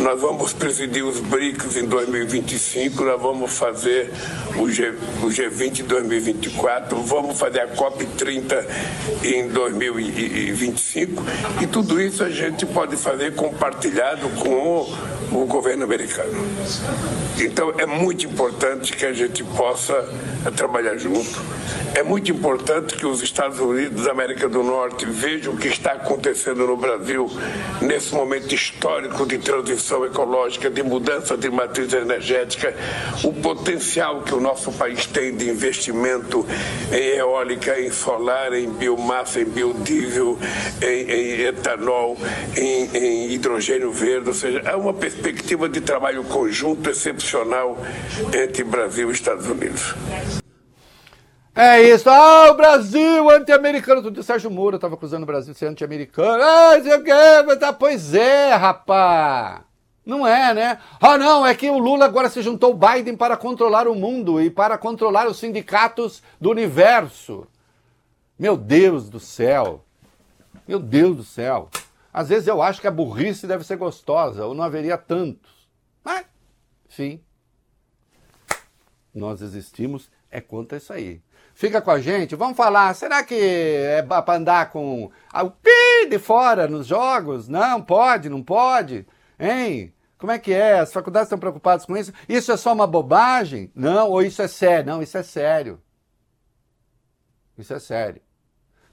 [0.00, 4.10] Nós vamos presidir os BRICS em 2025, nós vamos fazer
[4.58, 4.90] o, G,
[5.22, 8.66] o G20 em 2024, vamos fazer a COP30
[9.22, 11.22] em 2025
[11.62, 14.92] e tudo isso a gente pode fazer compartilhado com
[15.34, 16.32] o, governo americano.
[17.38, 20.08] Então é muito importante que a gente possa
[20.56, 21.42] trabalhar junto.
[21.94, 25.92] É muito importante que os Estados Unidos da América do Norte vejam o que está
[25.92, 27.30] acontecendo no Brasil
[27.80, 32.74] nesse momento histórico de transição ecológica, de mudança de matriz energética,
[33.22, 36.46] o potencial que o nosso país tem de investimento
[36.92, 40.38] em eólica, em solar, em biomassa, em biodiesel,
[40.82, 42.16] em, em etanol,
[42.56, 45.23] em, em hidrogênio verde, ou seja, há uma perspectiva
[45.68, 47.76] de trabalho conjunto excepcional
[48.32, 49.94] entre Brasil e Estados Unidos.
[51.54, 52.10] É isso.
[52.10, 54.02] Ah, o Brasil anti-americano.
[54.02, 56.42] Tudo Sérgio Moro estava acusando o Brasil de ser anti-americano.
[56.42, 57.58] Ah, sei o.
[57.58, 59.64] Tá, pois é, rapá.
[60.04, 60.78] Não é, né?
[61.00, 64.42] Ah, não, é que o Lula agora se juntou ao Biden para controlar o mundo
[64.42, 67.46] e para controlar os sindicatos do universo.
[68.38, 69.82] Meu Deus do céu.
[70.66, 71.70] Meu Deus do céu.
[72.14, 75.68] Às vezes eu acho que a burrice deve ser gostosa, ou não haveria tantos.
[76.04, 76.24] Mas,
[76.88, 77.20] enfim.
[79.12, 81.20] Nós existimos é contra isso aí.
[81.54, 82.94] Fica com a gente, vamos falar.
[82.94, 87.48] Será que é para andar com o pi de fora nos jogos?
[87.48, 89.04] Não, pode, não pode?
[89.38, 89.92] Hein?
[90.16, 90.78] Como é que é?
[90.78, 92.12] As faculdades estão preocupadas com isso?
[92.28, 93.72] Isso é só uma bobagem?
[93.74, 94.86] Não, ou isso é sério?
[94.86, 95.80] Não, isso é sério.
[97.58, 98.22] Isso é sério.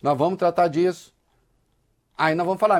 [0.01, 1.13] Nós vamos tratar disso.
[2.21, 2.79] Aí nós vamos falar,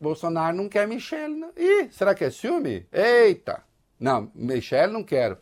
[0.00, 1.34] Bolsonaro não quer Michele.
[1.34, 1.52] Não.
[1.54, 2.86] Ih, será que é ciúme?
[2.90, 3.62] Eita!
[4.00, 5.36] Não, Michele não quero.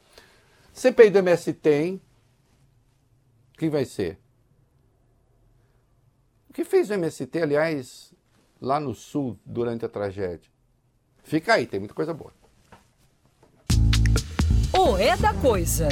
[0.72, 2.02] CPI do MST, hein?
[3.56, 4.18] Quem vai ser?
[6.50, 8.12] O que fez o MST, aliás,
[8.60, 10.50] lá no sul durante a tragédia?
[11.22, 12.32] Fica aí, tem muita coisa boa.
[14.76, 15.86] O é da coisa.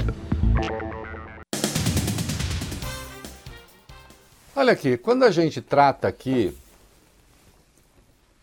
[4.56, 6.58] Olha aqui, quando a gente trata aqui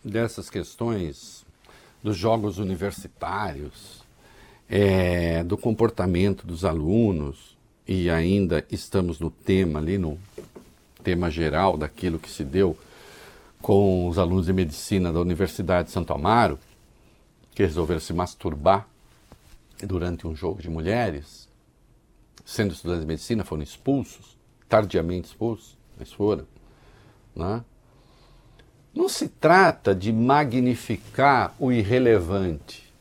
[0.03, 1.45] dessas questões
[2.03, 4.01] dos jogos universitários,
[4.67, 10.17] é, do comportamento dos alunos, e ainda estamos no tema ali, no
[11.03, 12.77] tema geral daquilo que se deu
[13.61, 16.57] com os alunos de medicina da Universidade de Santo Amaro,
[17.53, 18.87] que resolveram se masturbar
[19.83, 21.49] durante um jogo de mulheres,
[22.45, 24.37] sendo estudantes de medicina, foram expulsos,
[24.67, 26.45] tardiamente expulsos, mas foram.
[27.35, 27.63] Né?
[28.93, 32.91] Não se trata de magnificar o irrelevante.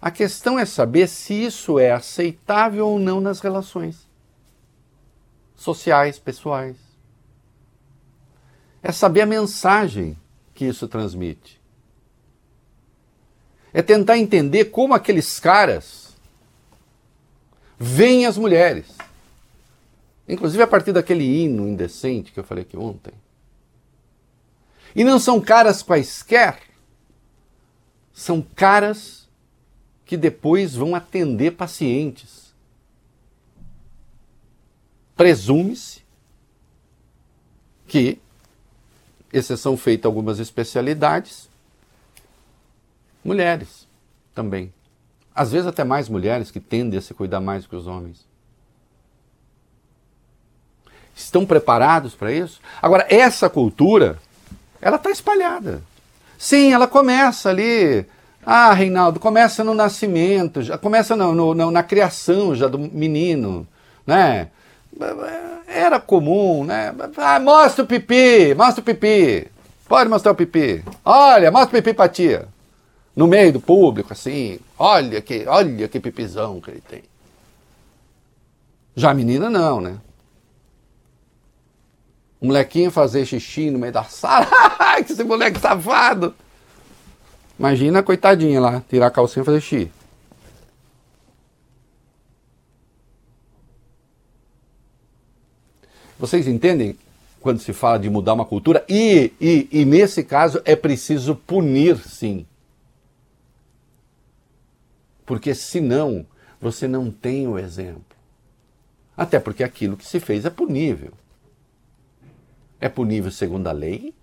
[0.00, 4.08] A questão é saber se isso é aceitável ou não nas relações
[5.58, 6.76] sociais, pessoais.
[8.80, 10.16] É saber a mensagem
[10.54, 11.60] que isso transmite.
[13.72, 16.16] É tentar entender como aqueles caras
[17.76, 18.97] veem as mulheres.
[20.28, 23.14] Inclusive a partir daquele hino indecente que eu falei aqui ontem.
[24.94, 26.60] E não são caras quaisquer,
[28.12, 29.26] são caras
[30.04, 32.52] que depois vão atender pacientes.
[35.16, 36.02] Presume-se
[37.86, 38.20] que,
[39.32, 41.48] exceção feita algumas especialidades,
[43.24, 43.86] mulheres
[44.34, 44.72] também.
[45.34, 48.27] Às vezes até mais mulheres que tendem a se cuidar mais que os homens.
[51.18, 52.60] Estão preparados para isso?
[52.80, 54.18] Agora, essa cultura,
[54.80, 55.82] ela está espalhada.
[56.38, 58.06] Sim, ela começa ali
[58.50, 63.66] ah, Reinaldo, começa no nascimento, já começa no, no, no, na criação já do menino,
[64.06, 64.48] né?
[65.66, 66.94] Era comum, né?
[67.18, 69.48] Ah, mostra o pipi, mostra o pipi.
[69.86, 70.82] Pode mostrar o pipi.
[71.04, 72.48] Olha, mostra o pipi pra tia.
[73.14, 74.58] No meio do público, assim.
[74.78, 77.02] Olha que, olha que pipizão que ele tem.
[78.96, 79.96] Já a menina não, né?
[82.40, 84.46] O molequinho fazer xixi no meio da sala.
[85.04, 86.34] que esse moleque safado.
[87.58, 89.92] Imagina a coitadinha lá, tirar a calcinha e fazer xixi.
[96.18, 96.98] Vocês entendem
[97.40, 98.84] quando se fala de mudar uma cultura?
[98.88, 102.44] E, e, e nesse caso é preciso punir, sim.
[105.24, 106.26] Porque senão
[106.60, 108.02] você não tem o exemplo.
[109.16, 111.12] Até porque aquilo que se fez é punível.
[112.80, 114.14] É punível segundo a lei.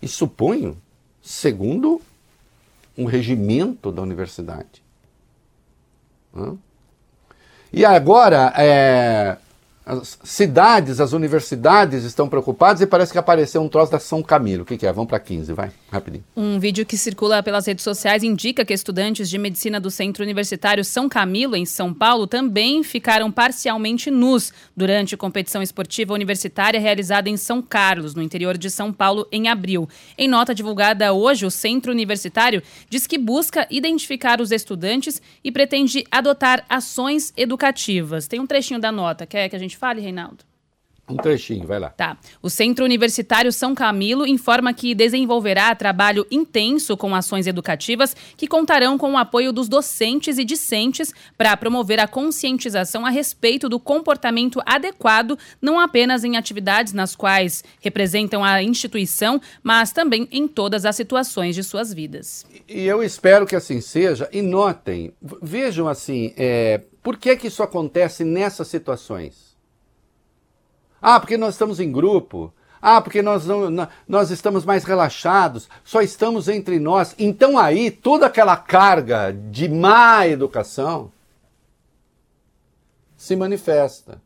[0.00, 0.80] E suponho,
[1.22, 2.00] segundo
[2.96, 4.82] um regimento da universidade.
[7.72, 9.38] E agora, é,
[9.86, 14.62] as cidades, as universidades estão preocupadas e parece que apareceu um troço da São Camilo.
[14.62, 14.92] O que, que é?
[14.92, 16.24] Vamos para 15, vai, rapidinho.
[16.34, 20.82] Um vídeo que circula pelas redes sociais indica que estudantes de medicina do Centro Universitário
[20.84, 27.36] São Camilo, em São Paulo, também ficaram parcialmente nus durante competição esportiva universitária realizada em
[27.36, 29.86] São Carlos, no interior de São Paulo, em abril.
[30.16, 36.04] Em nota divulgada hoje, o Centro Universitário diz que busca identificar os estudantes e pretende
[36.10, 38.26] adotar ações educativas.
[38.26, 40.44] Tem um trechinho da nota, quer que a gente fale, Reinaldo?
[41.08, 41.90] Um trechinho, vai lá.
[41.90, 42.16] Tá.
[42.40, 48.96] O Centro Universitário São Camilo informa que desenvolverá trabalho intenso com ações educativas que contarão
[48.96, 54.62] com o apoio dos docentes e discentes para promover a conscientização a respeito do comportamento
[54.64, 60.96] adequado, não apenas em atividades nas quais representam a instituição, mas também em todas as
[60.96, 62.46] situações de suas vidas.
[62.66, 64.26] E eu espero que assim seja.
[64.32, 65.12] E notem,
[65.42, 69.43] vejam assim, é, por que, que isso acontece nessas situações?
[71.06, 72.50] Ah, porque nós estamos em grupo.
[72.80, 73.70] Ah, porque nós, não,
[74.08, 77.14] nós estamos mais relaxados, só estamos entre nós.
[77.18, 81.12] Então aí toda aquela carga de má educação
[83.18, 84.18] se manifesta.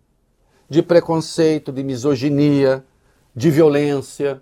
[0.71, 2.85] De preconceito, de misoginia,
[3.35, 4.41] de violência.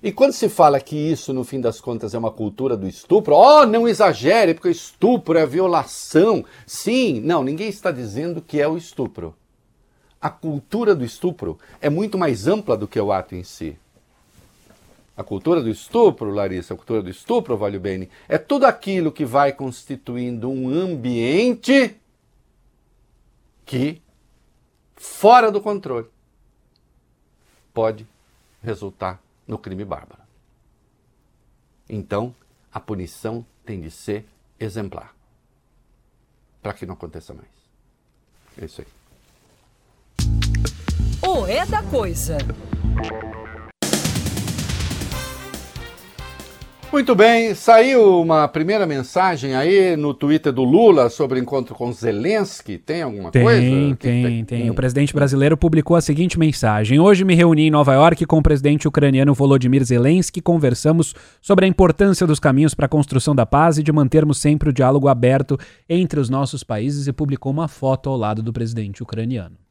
[0.00, 3.34] E quando se fala que isso, no fim das contas, é uma cultura do estupro,
[3.34, 6.44] oh, não exagere, porque estupro é violação.
[6.64, 9.34] Sim, não, ninguém está dizendo que é o estupro
[10.20, 13.78] a cultura do estupro é muito mais ampla do que o ato em si.
[15.16, 19.24] A cultura do estupro, Larissa, a cultura do estupro, Vale Bene, é tudo aquilo que
[19.24, 21.96] vai constituindo um ambiente
[23.64, 24.02] que,
[24.94, 26.06] fora do controle,
[27.72, 28.06] pode
[28.62, 30.22] resultar no crime bárbaro.
[31.88, 32.34] Então,
[32.72, 34.26] a punição tem de ser
[34.60, 35.14] exemplar
[36.60, 37.48] para que não aconteça mais.
[38.60, 38.95] É isso aí.
[41.22, 42.38] O é da coisa.
[46.92, 51.92] Muito bem, saiu uma primeira mensagem aí no Twitter do Lula sobre o encontro com
[51.92, 52.78] Zelensky.
[52.78, 53.60] Tem alguma tem, coisa?
[53.60, 54.70] Tem, tem, tem.
[54.70, 58.42] O presidente brasileiro publicou a seguinte mensagem: Hoje me reuni em Nova York com o
[58.42, 60.40] presidente ucraniano Volodymyr Zelensky.
[60.40, 64.70] Conversamos sobre a importância dos caminhos para a construção da paz e de mantermos sempre
[64.70, 65.58] o diálogo aberto
[65.88, 67.06] entre os nossos países.
[67.06, 69.65] E publicou uma foto ao lado do presidente ucraniano.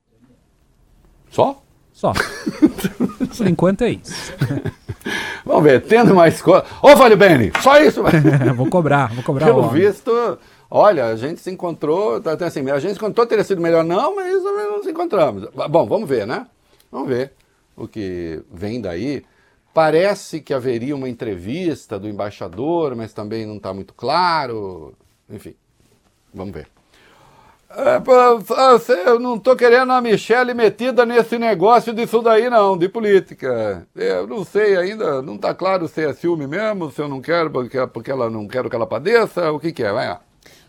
[1.30, 1.62] Só?
[1.94, 2.14] Só.
[3.38, 4.34] Por enquanto é isso.
[5.46, 6.66] Vamos ver, tendo mais coisa.
[6.82, 8.02] Ô, Vale Bene, só isso?
[8.56, 9.46] vou cobrar, vou cobrar.
[9.46, 10.12] Pelo visto,
[10.70, 13.84] olha, a gente se encontrou, tá, tá assim, a gente se encontrou, teria sido melhor
[13.84, 15.48] não, mas não nos encontramos.
[15.70, 16.48] Bom, vamos ver, né?
[16.92, 17.34] Vamos ver
[17.78, 19.24] o que vem daí.
[19.74, 24.94] Parece que haveria uma entrevista do embaixador, mas também não está muito claro.
[25.30, 25.54] Enfim,
[26.34, 26.68] vamos ver.
[27.70, 33.88] É, eu não estou querendo a Michelle metida nesse negócio disso daí, não, de política.
[33.96, 37.50] Eu não sei ainda, não está claro se é ciúme mesmo, se eu não quero
[37.52, 40.25] porque, porque ela não quero que ela padeça, o que, que é, vai lá.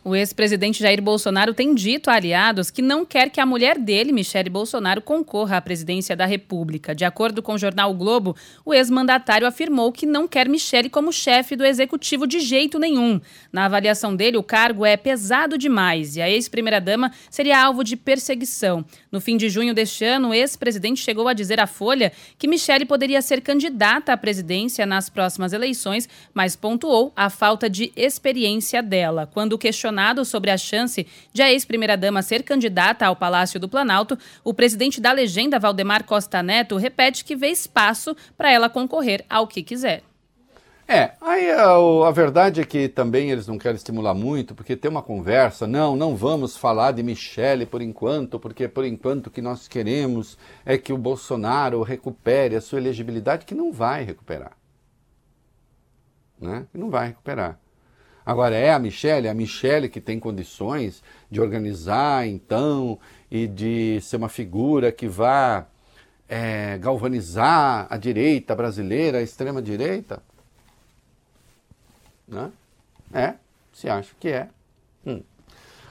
[0.09, 4.13] O ex-presidente Jair Bolsonaro tem dito a aliados que não quer que a mulher dele,
[4.13, 6.95] Michele Bolsonaro, concorra à presidência da República.
[6.95, 11.13] De acordo com o jornal o Globo, o ex-mandatário afirmou que não quer Michele como
[11.13, 13.21] chefe do executivo de jeito nenhum.
[13.53, 18.85] Na avaliação dele, o cargo é pesado demais e a ex-primeira-dama seria alvo de perseguição.
[19.11, 22.85] No fim de junho deste ano, o ex-presidente chegou a dizer à Folha que Michele
[22.85, 29.29] poderia ser candidata à presidência nas próximas eleições, mas pontuou a falta de experiência dela.
[29.35, 34.53] Quando questionado sobre a chance de a ex-primeira-dama ser candidata ao Palácio do Planalto, o
[34.53, 39.63] presidente da legenda, Valdemar Costa Neto, repete que vê espaço para ela concorrer ao que
[39.63, 40.03] quiser.
[40.89, 41.75] É, aí a,
[42.07, 45.97] a, verdade é que também eles não querem estimular muito, porque tem uma conversa, não,
[45.97, 50.79] não vamos falar de Michele por enquanto, porque por enquanto o que nós queremos é
[50.79, 54.57] que o Bolsonaro recupere a sua elegibilidade, que não vai recuperar.
[56.41, 56.67] Né?
[56.73, 57.59] Não vai recuperar.
[58.27, 61.01] Agora, é a Michelle, é a Michelle que tem condições
[61.31, 62.99] de organizar, então,
[63.31, 65.65] e de ser uma figura que vá
[66.29, 70.21] é, galvanizar a direita brasileira, a extrema-direita?
[72.27, 72.51] Né?
[73.15, 73.35] É,
[73.73, 74.49] se acha que é.
[75.07, 75.23] Hum.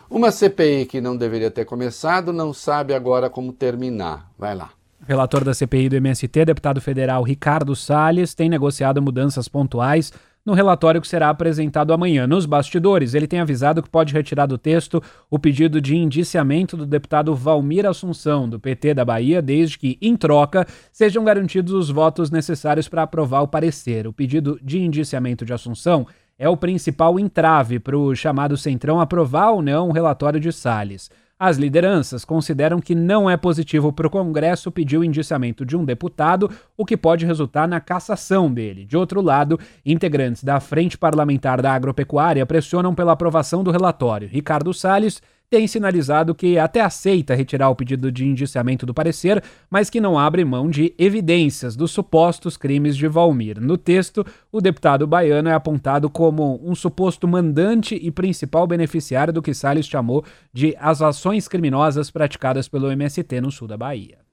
[0.09, 4.29] Uma CPI que não deveria ter começado não sabe agora como terminar.
[4.37, 4.71] Vai lá.
[5.07, 10.11] Relator da CPI do MST, deputado federal Ricardo Salles, tem negociado mudanças pontuais
[10.45, 12.27] no relatório que será apresentado amanhã.
[12.27, 16.85] Nos bastidores, ele tem avisado que pode retirar do texto o pedido de indiciamento do
[16.85, 22.29] deputado Valmir Assunção, do PT da Bahia, desde que, em troca, sejam garantidos os votos
[22.29, 24.05] necessários para aprovar o parecer.
[24.05, 26.05] O pedido de indiciamento de Assunção
[26.37, 31.09] é o principal entrave para o chamado Centrão aprovar ou não o relatório de Salles.
[31.37, 35.83] As lideranças consideram que não é positivo para o Congresso pedir o indiciamento de um
[35.83, 38.85] deputado, o que pode resultar na cassação dele.
[38.85, 44.29] De outro lado, integrantes da Frente Parlamentar da Agropecuária pressionam pela aprovação do relatório.
[44.29, 49.89] Ricardo Salles tem sinalizado que até aceita retirar o pedido de indiciamento do parecer, mas
[49.89, 53.61] que não abre mão de evidências dos supostos crimes de Valmir.
[53.61, 59.41] No texto, o deputado baiano é apontado como um suposto mandante e principal beneficiário do
[59.41, 64.24] que Salles chamou de as ações criminosas praticadas pelo MST no sul da Bahia.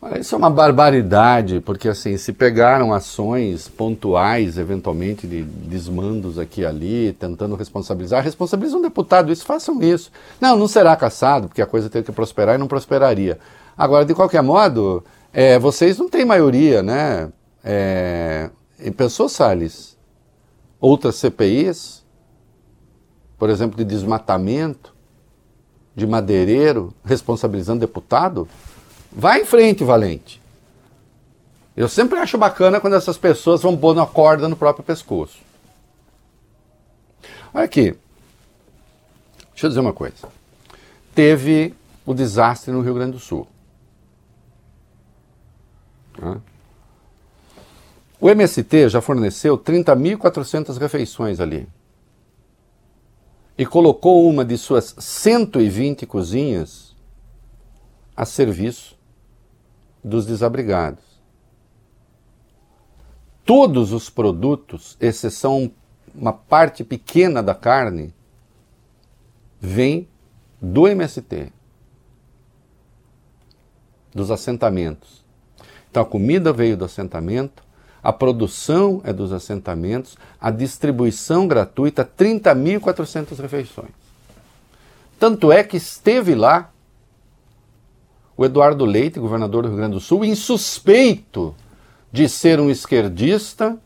[0.00, 6.60] Olha, isso é uma barbaridade, porque assim, se pegaram ações pontuais, eventualmente, de desmandos aqui
[6.60, 10.12] e ali, tentando responsabilizar, responsabilizam um deputado, isso, façam isso.
[10.38, 13.38] Não, não será caçado, porque a coisa tem que prosperar e não prosperaria.
[13.76, 17.32] Agora, de qualquer modo, é, vocês não têm maioria, né?
[17.64, 18.50] É,
[18.96, 19.96] pensou, Salles?
[20.78, 22.04] Outras CPIs,
[23.38, 24.94] por exemplo, de desmatamento,
[25.94, 28.46] de madeireiro, responsabilizando deputado?
[29.18, 30.42] Vai em frente, Valente.
[31.74, 35.38] Eu sempre acho bacana quando essas pessoas vão pôr uma corda no próprio pescoço.
[37.54, 37.96] Olha aqui.
[39.52, 40.28] Deixa eu dizer uma coisa.
[41.14, 43.48] Teve o desastre no Rio Grande do Sul.
[48.20, 51.66] O MST já forneceu 30.400 refeições ali.
[53.56, 56.94] E colocou uma de suas 120 cozinhas
[58.14, 58.95] a serviço
[60.06, 61.02] dos desabrigados.
[63.44, 65.72] Todos os produtos, exceção
[66.14, 68.14] uma parte pequena da carne,
[69.60, 70.08] vem
[70.62, 71.52] do MST,
[74.14, 75.24] dos assentamentos.
[75.90, 77.64] Então a comida veio do assentamento,
[78.00, 83.90] a produção é dos assentamentos, a distribuição gratuita, 30.400 refeições.
[85.18, 86.70] Tanto é que esteve lá
[88.36, 91.54] o Eduardo Leite, governador do Rio Grande do Sul, insuspeito
[92.12, 93.78] de ser um esquerdista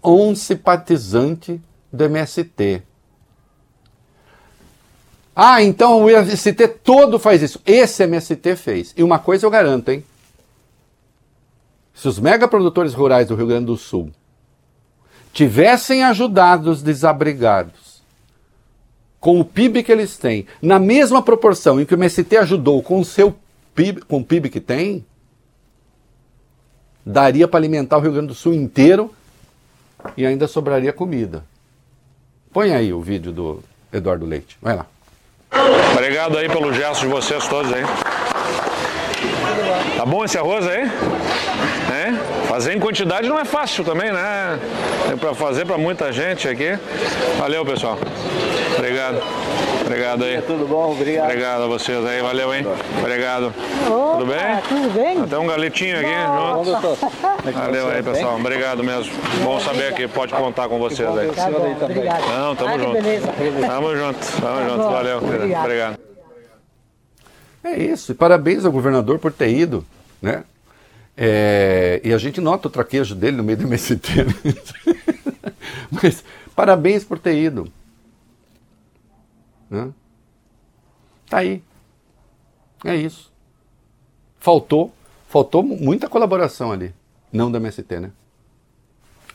[0.00, 1.60] ou um simpatizante
[1.92, 2.82] do MST.
[5.34, 7.60] Ah, então o MST todo faz isso.
[7.66, 8.94] Esse MST fez.
[8.96, 10.04] E uma coisa eu garanto, hein?
[11.92, 14.10] Se os megaprodutores rurais do Rio Grande do Sul
[15.32, 18.02] tivessem ajudado os desabrigados
[19.20, 23.00] com o PIB que eles têm, na mesma proporção em que o MST ajudou com
[23.00, 23.34] o seu
[23.76, 25.04] PIB, com o PIB que tem,
[27.04, 29.14] daria para alimentar o Rio Grande do Sul inteiro
[30.16, 31.44] e ainda sobraria comida.
[32.52, 33.62] Põe aí o vídeo do
[33.92, 34.56] Eduardo Leite.
[34.62, 34.86] Vai lá.
[35.92, 37.82] Obrigado aí pelo gesto de vocês todos aí.
[39.96, 40.82] Tá bom esse arroz aí?
[41.92, 42.46] É?
[42.48, 44.58] Fazer em quantidade não é fácil também, né?
[45.12, 46.78] É para fazer para muita gente aqui.
[47.38, 47.98] Valeu, pessoal.
[48.76, 49.22] Obrigado.
[49.96, 50.42] Obrigado aí.
[50.42, 50.92] Tudo bom?
[50.92, 51.24] Obrigado.
[51.24, 52.20] Obrigado a vocês aí.
[52.20, 52.66] Valeu, hein?
[53.00, 53.46] Obrigado.
[53.46, 54.60] Opa, tudo bem?
[54.68, 55.22] Tudo bem?
[55.22, 56.64] Até um galetinho aqui.
[56.66, 56.70] Junto.
[56.82, 57.10] doutor.
[57.54, 58.36] Valeu aí, pessoal.
[58.36, 59.10] Obrigado mesmo.
[59.42, 61.30] Bom saber que pode contar com vocês aí.
[61.32, 61.46] Tá
[61.86, 62.28] obrigado.
[62.28, 63.66] Não, tamo Ah, junto.
[63.66, 64.40] Tamo junto.
[64.42, 64.76] Tamo junto.
[64.82, 64.90] bom.
[64.92, 65.16] Valeu.
[65.18, 65.64] Obrigado.
[65.64, 65.98] Obrigado.
[67.64, 68.12] É isso.
[68.12, 69.82] E parabéns ao governador por ter ido,
[70.20, 70.44] né?
[71.16, 74.24] É, e a gente nota o traquejo dele no meio do MST.
[74.24, 74.34] né?
[75.90, 76.22] Mas
[76.54, 77.72] parabéns por ter ido.
[79.70, 79.90] Né?
[81.28, 81.62] Tá aí.
[82.84, 83.32] É isso.
[84.38, 84.92] Faltou,
[85.28, 86.94] faltou muita colaboração ali.
[87.32, 88.10] Não do MST, né?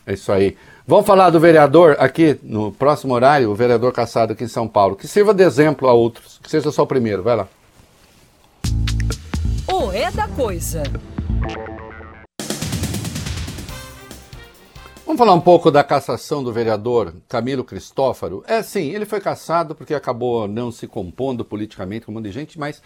[0.06, 0.58] É isso aí.
[0.88, 4.96] Vamos falar do vereador aqui no próximo horário, o vereador caçado aqui em São Paulo.
[4.96, 6.40] Que sirva de exemplo a outros.
[6.42, 7.22] Que seja só o primeiro.
[7.22, 7.48] Vai lá.
[9.72, 10.84] O É da Coisa.
[15.12, 18.46] Vamos falar um pouco da cassação do vereador Camilo Cristófaro.
[18.48, 22.32] É sim, ele foi cassado porque acabou não se compondo politicamente com um monte de
[22.32, 22.82] gente, mas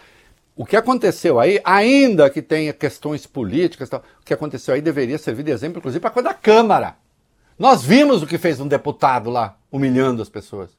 [0.56, 5.20] o que aconteceu aí, ainda que tenha questões políticas, tal, o que aconteceu aí deveria
[5.20, 6.98] servir de exemplo, inclusive, para a coisa da Câmara.
[7.60, 10.76] Nós vimos o que fez um deputado lá, humilhando as pessoas.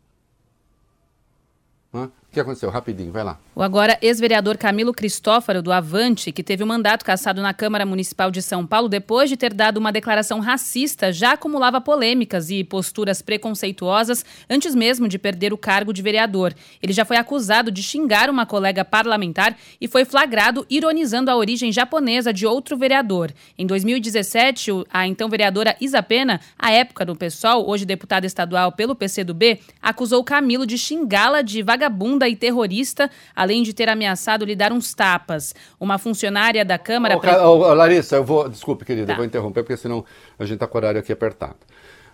[2.36, 2.68] Que aconteceu?
[2.68, 3.38] Rapidinho, vai lá.
[3.54, 8.30] O agora ex-vereador Camilo Cristófaro, do Avante, que teve o mandato cassado na Câmara Municipal
[8.30, 13.22] de São Paulo depois de ter dado uma declaração racista, já acumulava polêmicas e posturas
[13.22, 16.52] preconceituosas antes mesmo de perder o cargo de vereador.
[16.82, 21.72] Ele já foi acusado de xingar uma colega parlamentar e foi flagrado ironizando a origem
[21.72, 23.32] japonesa de outro vereador.
[23.56, 28.94] Em 2017, a então vereadora Isa Pena, à época do PSOL, hoje deputada estadual pelo
[28.94, 34.72] PCdoB, acusou Camilo de xingá-la de vagabunda e terrorista, além de ter ameaçado lhe dar
[34.72, 35.54] uns tapas.
[35.78, 37.18] Uma funcionária da Câmara.
[37.18, 37.30] Pre...
[37.30, 38.48] Larissa, eu vou.
[38.48, 39.12] Desculpe, querida, Tá.
[39.12, 40.04] eu vou interromper, porque senão
[40.38, 41.56] a gente está com o horário aqui apertado.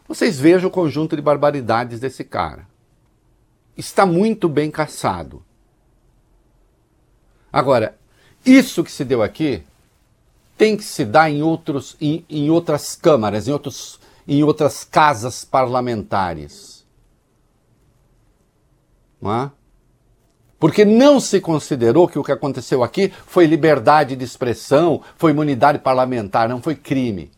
[0.06, 2.66] Vocês vejam o conjunto de barbaridades desse cara.
[3.76, 5.42] Está muito bem caçado.
[7.52, 7.96] Agora,
[8.44, 9.62] isso que se deu aqui
[10.56, 15.44] tem que se dar em, outros, em, em outras câmaras, em, outros, em outras casas
[15.44, 16.84] parlamentares.
[19.20, 19.50] Não é?
[20.62, 25.80] Porque não se considerou que o que aconteceu aqui foi liberdade de expressão, foi imunidade
[25.80, 27.32] parlamentar, não foi crime.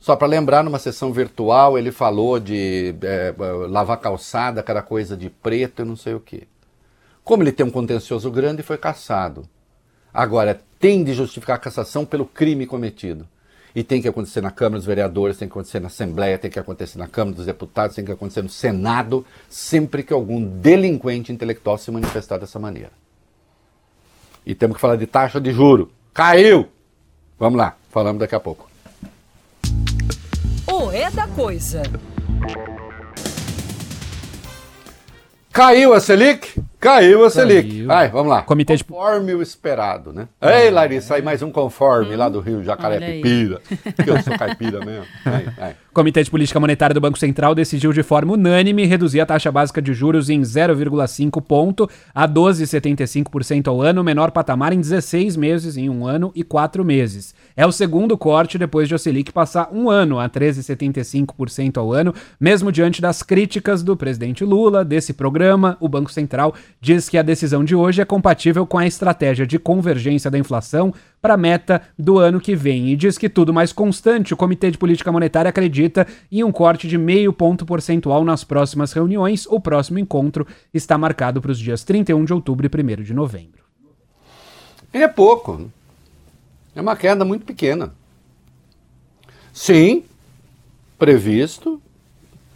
[0.00, 3.32] Só para lembrar, numa sessão virtual, ele falou de é,
[3.68, 6.48] lavar calçada, aquela coisa de preto e não sei o quê.
[7.22, 9.48] Como ele tem um contencioso grande, foi cassado.
[10.12, 13.28] Agora, tem de justificar a cassação pelo crime cometido.
[13.74, 16.58] E tem que acontecer na Câmara dos Vereadores, tem que acontecer na Assembleia, tem que
[16.60, 21.76] acontecer na Câmara dos Deputados, tem que acontecer no Senado, sempre que algum delinquente intelectual
[21.76, 22.92] se manifestar dessa maneira.
[24.46, 25.90] E temos que falar de taxa de juro.
[26.12, 26.68] Caiu!
[27.36, 28.70] Vamos lá, falamos daqui a pouco.
[30.70, 31.82] O é da coisa.
[35.52, 36.60] Caiu a Selic?
[36.84, 37.68] Caiu a Selic.
[37.70, 37.86] Caiu.
[37.86, 38.42] Vai, vamos lá.
[38.42, 40.28] Comitê de- Conforme o esperado, né?
[40.40, 43.22] Ei, Larissa, aí mais um conforme lá do Rio Jacaré olha aí.
[43.22, 43.60] Pipira.
[44.04, 45.04] Que eu sou caipira mesmo.
[45.90, 49.50] O Comitê de Política Monetária do Banco Central decidiu de forma unânime reduzir a taxa
[49.50, 55.76] básica de juros em 0,5 ponto a 12,75% ao ano, menor patamar em 16 meses,
[55.76, 57.34] em um ano e quatro meses.
[57.56, 62.12] É o segundo corte depois de a Selic passar um ano a 13,75% ao ano,
[62.38, 65.76] mesmo diante das críticas do presidente Lula desse programa.
[65.80, 69.58] O Banco Central diz que a decisão de hoje é compatível com a estratégia de
[69.58, 73.72] convergência da inflação para a meta do ano que vem e diz que tudo mais
[73.72, 78.44] constante, o Comitê de Política Monetária acredita em um corte de meio ponto percentual nas
[78.44, 79.46] próximas reuniões.
[79.46, 83.64] O próximo encontro está marcado para os dias 31 de outubro e 1 de novembro.
[84.92, 85.70] É pouco.
[86.74, 87.92] É uma queda muito pequena.
[89.52, 90.04] Sim,
[90.98, 91.80] previsto,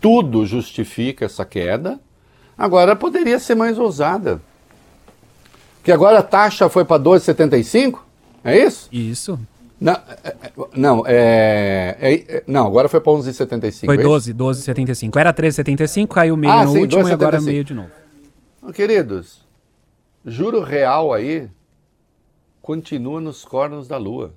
[0.00, 2.00] tudo justifica essa queda.
[2.58, 4.40] Agora poderia ser mais ousada.
[5.84, 8.00] Que agora a taxa foi para 12,75?
[8.44, 8.88] É isso?
[8.92, 9.38] Isso.
[9.80, 13.86] Não, é, é, não, é, é- é- não agora foi para 11,75.
[13.86, 14.08] Foi é isso?
[14.08, 15.16] 12, 12,75.
[15.20, 17.44] Era 13,75, caiu meio Ah, no sim, último e agora 12,75.
[17.46, 17.90] meio de novo.
[18.74, 19.46] Queridos,
[20.26, 21.48] juro real aí
[22.60, 24.34] continua nos cornos da lua.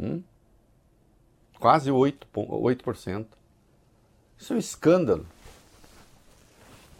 [0.00, 0.22] Hum?
[1.60, 3.26] Quase 8%, pon- 8%.
[4.38, 5.26] Isso é um escândalo.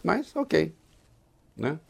[0.07, 0.73] Mas, ok.
[1.57, 1.81] Né?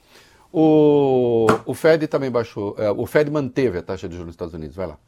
[0.51, 2.75] O, o Fed também baixou.
[2.79, 4.75] é, o Fed manteve a taxa de juros nos Estados Unidos.
[4.75, 4.99] Vai lá.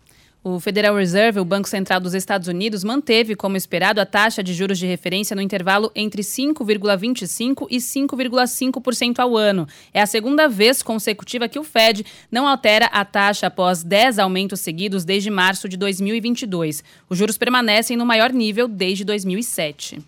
[0.45, 4.53] O Federal Reserve, o Banco Central dos Estados Unidos, manteve, como esperado, a taxa de
[4.53, 9.67] juros de referência no intervalo entre 5,25% e 5,5% ao ano.
[9.93, 14.61] É a segunda vez consecutiva que o Fed não altera a taxa após 10 aumentos
[14.61, 16.85] seguidos desde março de 2022.
[17.09, 19.99] Os juros permanecem no maior nível desde 2007.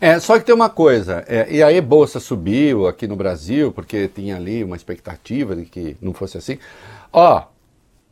[0.00, 4.06] É, só que tem uma coisa, é, e aí Bolsa subiu aqui no Brasil, porque
[4.06, 6.56] tinha ali uma expectativa de que não fosse assim.
[7.12, 7.46] Ó,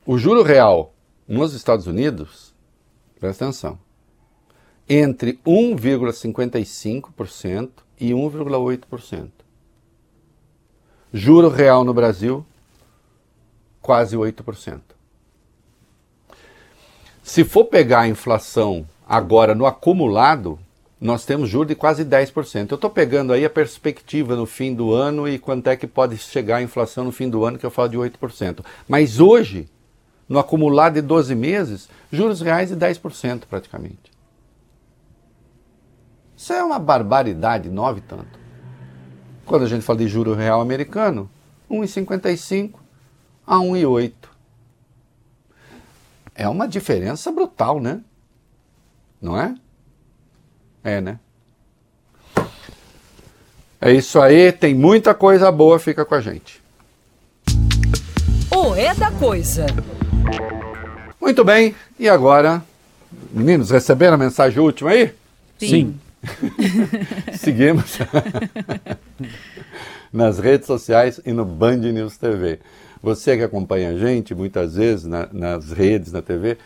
[0.04, 0.92] o juro real
[1.28, 2.52] nos Estados Unidos,
[3.20, 3.78] presta atenção,
[4.88, 9.30] entre 1,55% e 1,8%.
[11.12, 12.44] Juro real no Brasil,
[13.80, 14.80] quase 8%.
[17.22, 20.58] Se for pegar a inflação agora no acumulado,
[21.00, 22.70] nós temos juros de quase 10%.
[22.70, 26.16] Eu estou pegando aí a perspectiva no fim do ano e quanto é que pode
[26.16, 28.64] chegar a inflação no fim do ano, que eu falo de 8%.
[28.88, 29.68] Mas hoje,
[30.28, 34.10] no acumulado de 12 meses, juros reais de 10% praticamente.
[36.36, 38.38] Isso é uma barbaridade, nove tanto.
[39.44, 41.30] Quando a gente fala de juro real americano,
[41.70, 42.74] 1,55
[43.46, 44.12] a 1,8.
[46.34, 48.02] É uma diferença brutal, né?
[49.20, 49.54] Não é?
[50.86, 51.18] É, né?
[53.80, 56.62] É isso aí, tem muita coisa boa, fica com a gente.
[58.54, 59.66] O é da coisa.
[61.20, 62.62] Muito bem, e agora,
[63.32, 65.12] meninos, receberam a mensagem última aí?
[65.58, 65.98] Sim.
[67.34, 67.98] Seguimos
[70.12, 72.60] nas redes sociais e no Band News TV.
[73.02, 76.56] Você que acompanha a gente muitas vezes na, nas redes, na TV,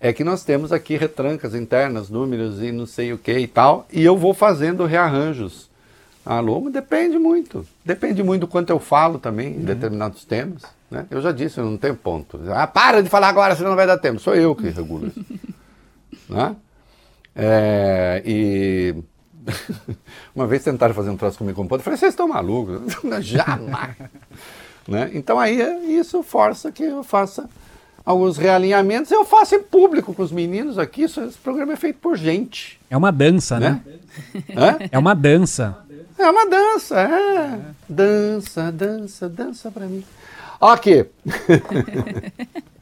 [0.00, 3.86] é que nós temos aqui retrancas internas, números e não sei o que e tal,
[3.92, 5.70] e eu vou fazendo rearranjos.
[6.24, 7.64] Alô, depende muito.
[7.84, 10.62] Depende muito do quanto eu falo também em determinados temas.
[10.90, 11.06] Né?
[11.08, 12.40] Eu já disse, eu não tenho ponto.
[12.52, 14.18] Ah, para de falar agora, senão não vai dar tempo.
[14.18, 15.24] Sou eu que regulo isso.
[16.28, 16.56] né?
[17.34, 18.94] É, e
[20.34, 22.80] uma vez tentaram fazer um troço comigo com ponto, eu falei, vocês estão malucos?
[23.24, 23.96] Jamais!
[24.88, 25.10] né?
[25.14, 25.60] Então aí
[25.96, 27.48] isso força que eu faça
[28.06, 29.10] alguns realinhamentos.
[29.10, 31.02] Eu faço em público com os meninos aqui.
[31.02, 32.78] Isso, esse programa é feito por gente.
[32.88, 33.82] É uma dança, né?
[34.56, 34.78] Hã?
[34.92, 35.76] É uma dança.
[36.16, 37.60] É uma dança, é.
[37.88, 40.04] Dança, dança, dança pra mim.
[40.60, 41.10] Ok.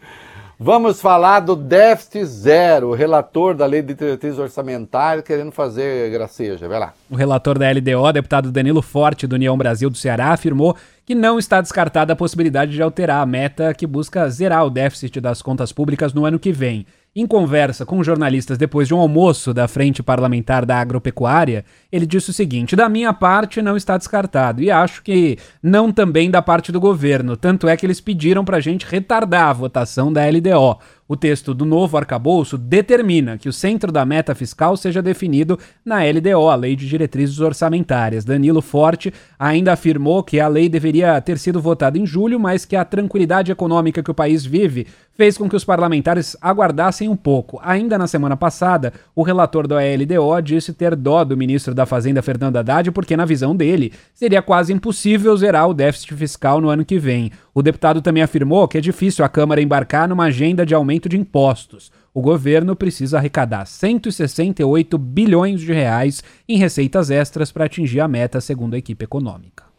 [0.59, 6.69] Vamos falar do déficit zero, o relator da lei de diretriz orçamentária querendo fazer graceja.
[6.69, 6.95] Vai lá.
[7.11, 11.41] O relator da LDO, deputado Danilo Forte, do União Brasil do Ceará, afirmou que não
[11.41, 15.73] está descartada a possibilidade de alterar a meta que busca zerar o déficit das contas
[15.73, 16.87] públicas no ano que vem.
[17.17, 22.31] Em conversa com jornalistas depois de um almoço da Frente Parlamentar da Agropecuária, ele disse
[22.31, 26.73] o seguinte: da minha parte não está descartado e acho que não também da parte
[26.73, 27.37] do governo.
[27.37, 30.81] Tanto é que eles pediram para a gente retardar a votação da LDO.
[31.07, 35.99] O texto do novo arcabouço determina que o centro da meta fiscal seja definido na
[36.03, 38.25] LDO, a Lei de Diretrizes Orçamentárias.
[38.25, 42.75] Danilo Forte ainda afirmou que a lei deveria ter sido votada em julho, mas que
[42.75, 44.87] a tranquilidade econômica que o país vive
[45.17, 47.61] fez com que os parlamentares aguardassem um pouco.
[47.63, 52.23] Ainda na semana passada, o relator da LDO disse ter dó do ministro da Fazenda,
[52.23, 56.85] Fernando Haddad, porque, na visão dele, seria quase impossível zerar o déficit fiscal no ano
[56.85, 57.31] que vem.
[57.55, 61.19] O deputado também afirmou que é difícil a Câmara embarcar numa agenda de aumento de
[61.19, 61.93] impostos.
[62.13, 68.41] O governo precisa arrecadar 168 bilhões de reais em receitas extras para atingir a meta,
[68.41, 69.74] segundo a equipe econômica.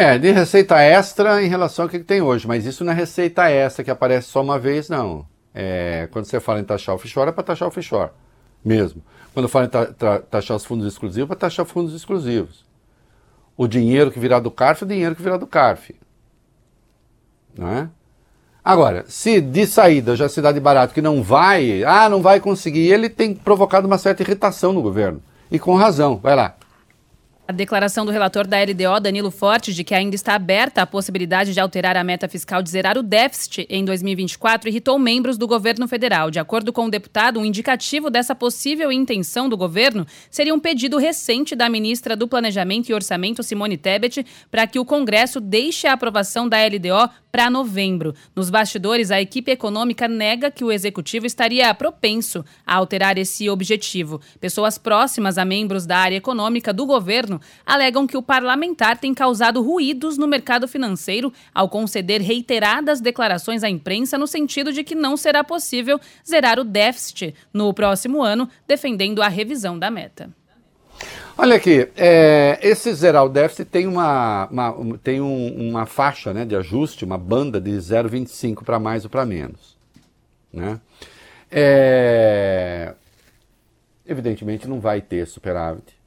[0.00, 3.50] É, de receita extra em relação ao que tem hoje, mas isso não é receita
[3.50, 5.26] extra que aparece só uma vez, não.
[5.52, 8.12] É, quando você fala em taxar offshore, é para taxar offshore,
[8.64, 9.02] mesmo.
[9.34, 12.64] Quando fala em ta ta taxar os fundos exclusivos, é para taxar fundos exclusivos.
[13.56, 15.96] O dinheiro que virá do CARF é o dinheiro que virá do CARF.
[17.56, 17.88] Não é?
[18.64, 22.38] Agora, se de saída já se dá de barato que não vai, ah, não vai
[22.38, 25.20] conseguir, ele tem provocado uma certa irritação no governo.
[25.50, 26.18] E com razão.
[26.18, 26.54] Vai lá.
[27.50, 31.54] A declaração do relator da LDO, Danilo Forte, de que ainda está aberta a possibilidade
[31.54, 35.88] de alterar a meta fiscal de zerar o déficit em 2024, irritou membros do governo
[35.88, 36.30] federal.
[36.30, 40.98] De acordo com o deputado, um indicativo dessa possível intenção do governo seria um pedido
[40.98, 45.94] recente da ministra do Planejamento e Orçamento, Simone Tebet, para que o Congresso deixe a
[45.94, 48.14] aprovação da LDO para novembro.
[48.34, 54.20] Nos bastidores, a equipe econômica nega que o executivo estaria propenso a alterar esse objetivo.
[54.40, 59.62] Pessoas próximas a membros da área econômica do governo alegam que o parlamentar tem causado
[59.62, 65.16] ruídos no mercado financeiro ao conceder reiteradas declarações à imprensa no sentido de que não
[65.16, 70.30] será possível zerar o déficit no próximo ano, defendendo a revisão da meta.
[71.36, 76.44] Olha aqui, é, esse zerar o déficit tem uma, uma tem um, uma faixa né,
[76.44, 79.76] de ajuste, uma banda de 0,25 para mais ou para menos.
[80.52, 80.80] Né?
[81.50, 82.94] É,
[84.04, 85.97] evidentemente não vai ter superávit.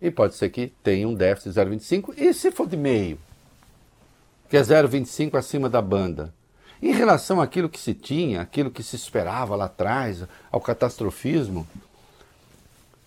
[0.00, 2.14] E pode ser que tenha um déficit de 0,25.
[2.16, 3.18] E se for de meio?
[4.48, 6.32] Que é 0,25 acima da banda.
[6.82, 11.68] Em relação àquilo que se tinha, aquilo que se esperava lá atrás, ao catastrofismo,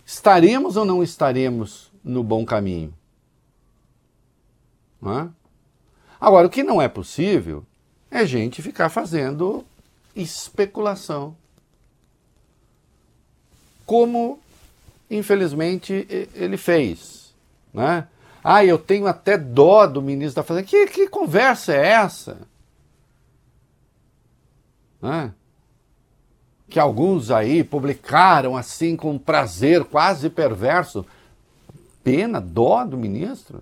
[0.06, 2.94] estaremos ou não estaremos no bom caminho?
[5.06, 5.28] É?
[6.22, 7.66] Agora, o que não é possível
[8.10, 9.66] é gente ficar fazendo
[10.16, 11.36] especulação.
[13.86, 14.40] Como,
[15.16, 17.34] infelizmente, ele fez.
[17.74, 18.08] Né?
[18.44, 20.68] Ah, eu tenho até dó do ministro da Fazenda.
[20.68, 22.38] Que, que conversa é essa?
[25.02, 25.34] Né?
[26.74, 31.06] que alguns aí publicaram assim com prazer quase perverso.
[32.04, 33.62] Pena, dó do ministro.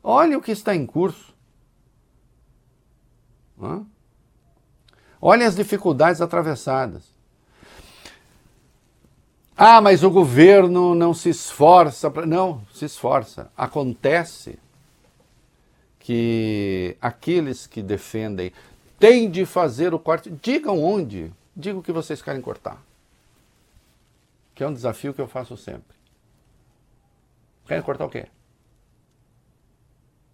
[0.00, 1.34] Olha o que está em curso.
[3.60, 3.84] Hã?
[5.20, 7.09] Olha as dificuldades atravessadas.
[9.56, 12.10] Ah, mas o governo não se esforça.
[12.10, 12.24] Pra...
[12.24, 13.50] Não, se esforça.
[13.56, 14.58] Acontece
[15.98, 18.52] que aqueles que defendem
[18.98, 20.30] tem de fazer o corte.
[20.30, 21.32] Digam onde.
[21.54, 22.82] Digam o que vocês querem cortar.
[24.54, 25.96] Que é um desafio que eu faço sempre.
[27.66, 28.26] Querem cortar o quê?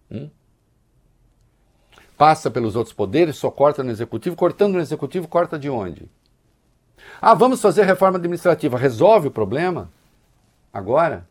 [0.09, 0.29] Hum?
[2.17, 4.35] Passa pelos outros poderes, só corta no executivo.
[4.35, 6.09] Cortando no executivo, corta de onde?
[7.21, 8.77] Ah, vamos fazer reforma administrativa.
[8.77, 9.89] Resolve o problema?
[10.71, 11.27] Agora?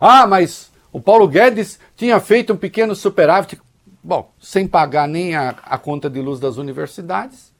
[0.00, 3.60] Ah, mas o Paulo Guedes tinha feito um pequeno superávit.
[4.02, 7.52] Bom, sem pagar nem a, a conta de luz das universidades,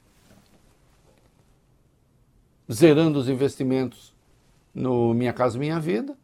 [2.71, 4.13] zerando os investimentos
[4.73, 6.15] no Minha Casa Minha Vida,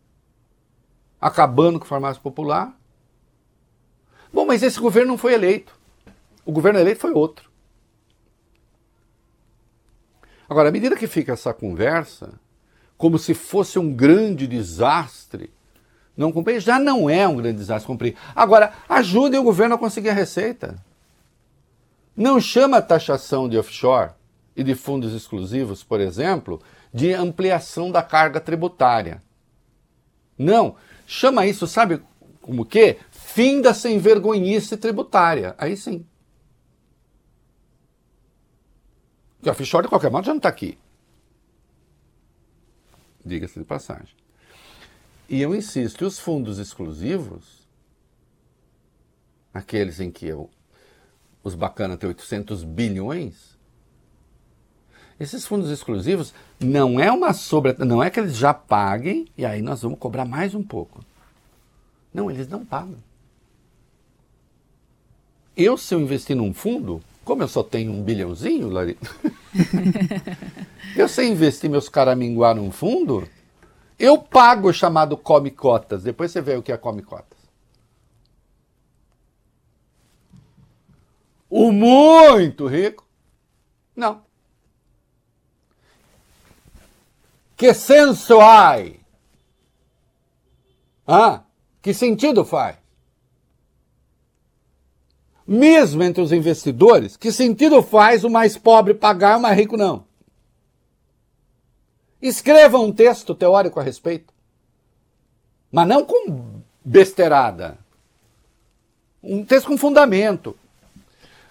[1.19, 2.77] acabando com a farmácia popular.
[4.31, 5.77] Bom, mas esse governo não foi eleito.
[6.45, 7.51] O governo eleito foi outro.
[10.52, 12.34] Agora, à medida que fica essa conversa,
[12.98, 15.49] como se fosse um grande desastre,
[16.18, 18.18] não cumprir, já não é um grande desastre cumprir.
[18.36, 20.76] Agora, ajudem o governo a conseguir a receita.
[22.14, 24.11] Não chama a taxação de offshore
[24.53, 26.61] e de fundos exclusivos, por exemplo,
[26.94, 29.23] de ampliação da carga tributária.
[30.38, 30.76] Não,
[31.07, 32.02] chama isso, sabe
[32.41, 32.98] como que?
[33.10, 35.56] Fim da sem vergonhice tributária.
[35.57, 36.06] Aí sim.
[39.41, 40.77] Porque a offshore, de qualquer modo, já não está aqui.
[43.26, 44.15] Diga-se de passagem.
[45.27, 47.68] E eu insisto, os fundos exclusivos,
[49.51, 50.47] aqueles em que eu,
[51.43, 53.57] os bacanas têm 800 bilhões,
[55.19, 59.63] esses fundos exclusivos não é uma sobre, não é que eles já paguem e aí
[59.63, 61.03] nós vamos cobrar mais um pouco.
[62.13, 62.97] Não, eles não pagam.
[65.57, 69.10] Eu, se eu investir num fundo, como eu só tenho um bilhãozinho, Larita,
[70.95, 73.27] eu sei investir meus caraminguá num fundo,
[73.98, 76.03] eu pago o chamado come cotas.
[76.03, 77.38] Depois você vê o que é come cotas.
[81.49, 83.06] O muito rico?
[83.95, 84.23] Não.
[87.56, 88.77] Que senso há?
[91.06, 91.43] Ah,
[91.81, 92.81] que sentido faz?
[95.53, 99.76] Mesmo entre os investidores, que sentido faz o mais pobre pagar e o mais rico
[99.76, 100.06] não?
[102.22, 104.34] Escreva um texto teórico a respeito.
[105.69, 107.78] Mas não com besteirada.
[109.22, 110.57] Um texto com fundamento.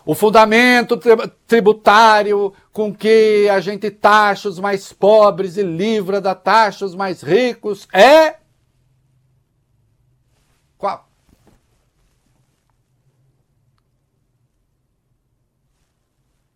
[0.06, 0.98] O fundamento
[1.46, 7.20] tributário com que a gente taxa os mais pobres e livra da taxa os mais
[7.20, 8.36] ricos é.
[10.78, 11.09] Qual?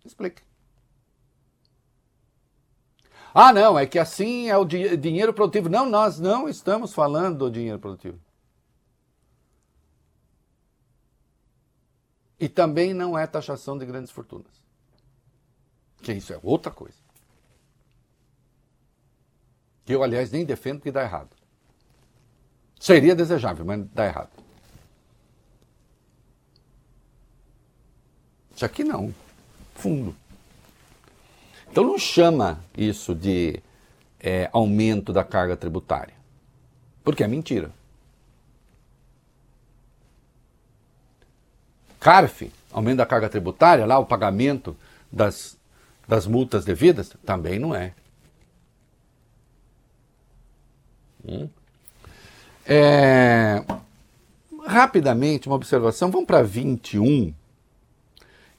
[0.04, 0.42] Explique.
[3.32, 5.68] Ah, não, é que assim é o di dinheiro produtivo.
[5.68, 8.20] Não, nós não estamos falando do dinheiro produtivo.
[12.38, 14.52] E também não é taxação de grandes fortunas.
[16.00, 16.98] Que isso é outra coisa.
[19.84, 21.34] Que eu, aliás, nem defendo porque dá errado.
[22.78, 24.30] Seria desejável, mas dá errado.
[28.54, 29.12] Isso aqui não.
[29.74, 30.14] Fundo.
[31.70, 33.60] Então não chama isso de
[34.20, 36.14] é, aumento da carga tributária,
[37.02, 37.70] porque é mentira.
[41.98, 44.76] CARF, aumento da carga tributária, lá o pagamento
[45.10, 45.56] das,
[46.06, 47.92] das multas devidas, também não é.
[51.26, 51.48] Hum.
[52.66, 53.64] é.
[54.66, 57.34] Rapidamente, uma observação, vamos para 21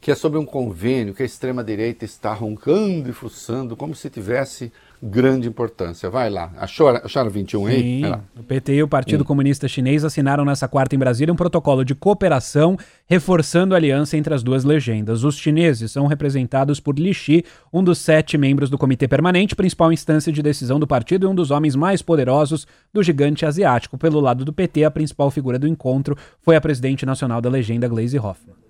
[0.05, 4.71] que é sobre um convênio que a extrema-direita está roncando e fuçando como se tivesse
[5.01, 6.11] grande importância.
[6.11, 6.53] Vai lá.
[6.57, 8.03] Achou, acharam 21 aí?
[8.03, 9.25] Sim, o PT e o Partido hum.
[9.25, 12.77] Comunista Chinês assinaram nessa quarta em Brasília um protocolo de cooperação
[13.07, 15.23] reforçando a aliança entre as duas legendas.
[15.23, 19.91] Os chineses são representados por Li Xi, um dos sete membros do Comitê Permanente, principal
[19.91, 23.97] instância de decisão do partido e um dos homens mais poderosos do gigante asiático.
[23.97, 27.87] Pelo lado do PT, a principal figura do encontro foi a presidente nacional da legenda,
[27.87, 28.64] Gleisi Hoffmann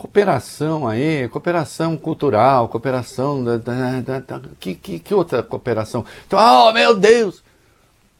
[0.00, 6.06] cooperação aí, cooperação cultural, cooperação da, da, da, da que, que, que, outra cooperação?
[6.26, 7.44] Então, oh meu Deus!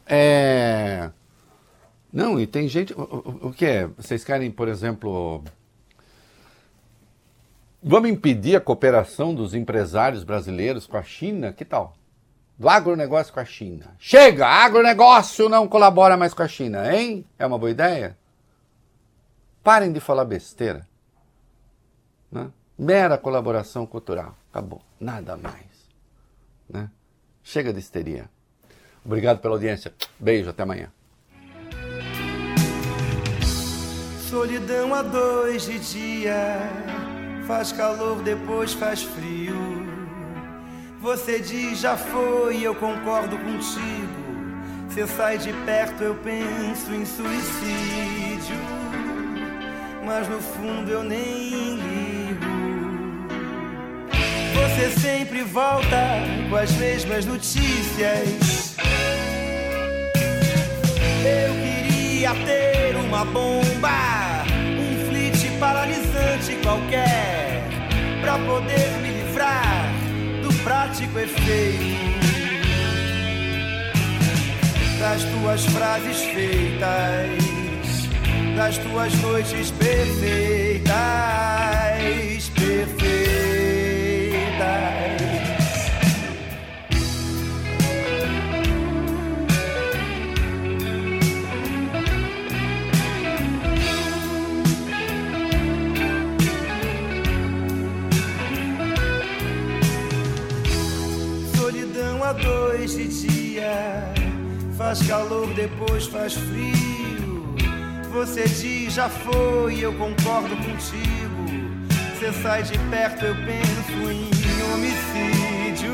[0.05, 1.09] É...
[2.13, 2.93] Não, e tem gente.
[2.93, 3.87] O, o, o, que é?
[3.97, 5.43] Vocês querem, por exemplo.
[7.81, 11.51] Vamos impedir a cooperação dos empresários brasileiros com a China?
[11.51, 11.95] Que tal?
[12.59, 13.95] Do agronegócio com a China.
[13.97, 14.45] Chega!
[14.45, 17.25] Agronegócio não colabora mais com a China, hein?
[17.39, 18.15] É uma boa ideia?
[19.63, 20.90] Parem de falar besteira.
[22.31, 22.49] Né?
[22.77, 24.35] Mera colaboração cultural.
[24.51, 24.81] Acabou.
[24.99, 25.89] Nada mais.
[26.69, 26.89] Né?
[27.43, 28.29] Chega de histeria.
[29.03, 29.93] Obrigado pela audiência.
[30.19, 30.91] Beijo, até amanhã.
[34.29, 36.57] Solidão a dois de dia,
[37.45, 39.55] faz calor, depois faz frio.
[41.01, 44.21] Você diz já foi, eu concordo contigo.
[44.87, 48.55] Você sai de perto, eu penso em suicídio.
[50.03, 52.45] Mas no fundo eu nem ligo.
[54.53, 58.75] Você sempre volta com as mesmas notícias.
[61.23, 64.43] Eu queria ter uma bomba,
[64.79, 67.63] um flit paralisante qualquer,
[68.21, 69.85] pra poder me livrar
[70.41, 72.11] do prático efeito
[75.01, 77.40] das tuas frases feitas,
[78.61, 80.91] das tuas noites perfeitas,
[82.49, 83.31] perfeitas.
[101.55, 104.13] Solidão a dois de dia,
[104.77, 106.90] faz calor, depois faz frio.
[108.11, 111.45] Você diz já foi, eu concordo contigo.
[112.13, 114.29] Você sai de perto, eu penso em
[114.73, 115.93] homicídio,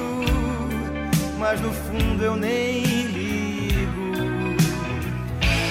[1.38, 4.58] mas no fundo eu nem ligo.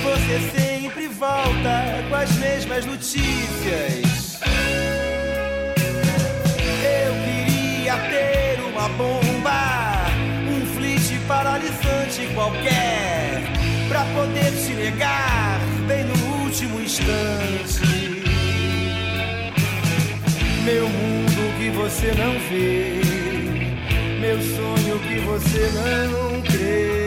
[0.04, 4.40] Você sempre volta com as mesmas notícias.
[6.80, 10.06] Eu queria ter uma bomba,
[10.48, 13.42] um flit paralisante qualquer,
[13.88, 15.75] pra poder te negar
[16.56, 17.80] último instante.
[20.64, 23.02] Meu mundo que você não vê,
[24.18, 27.05] meu sonho que você não crê,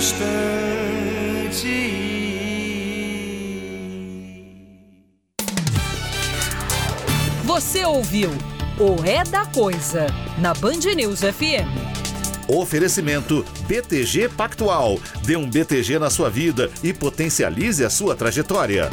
[0.00, 0.24] último
[1.50, 1.90] instante.
[7.44, 8.30] Você ouviu
[8.78, 10.06] o É da Coisa
[10.38, 11.68] na Band News FM.
[12.48, 14.98] Oferecimento BTG Pactual.
[15.24, 18.88] Dê um BTG na sua vida e potencialize a sua trajetória.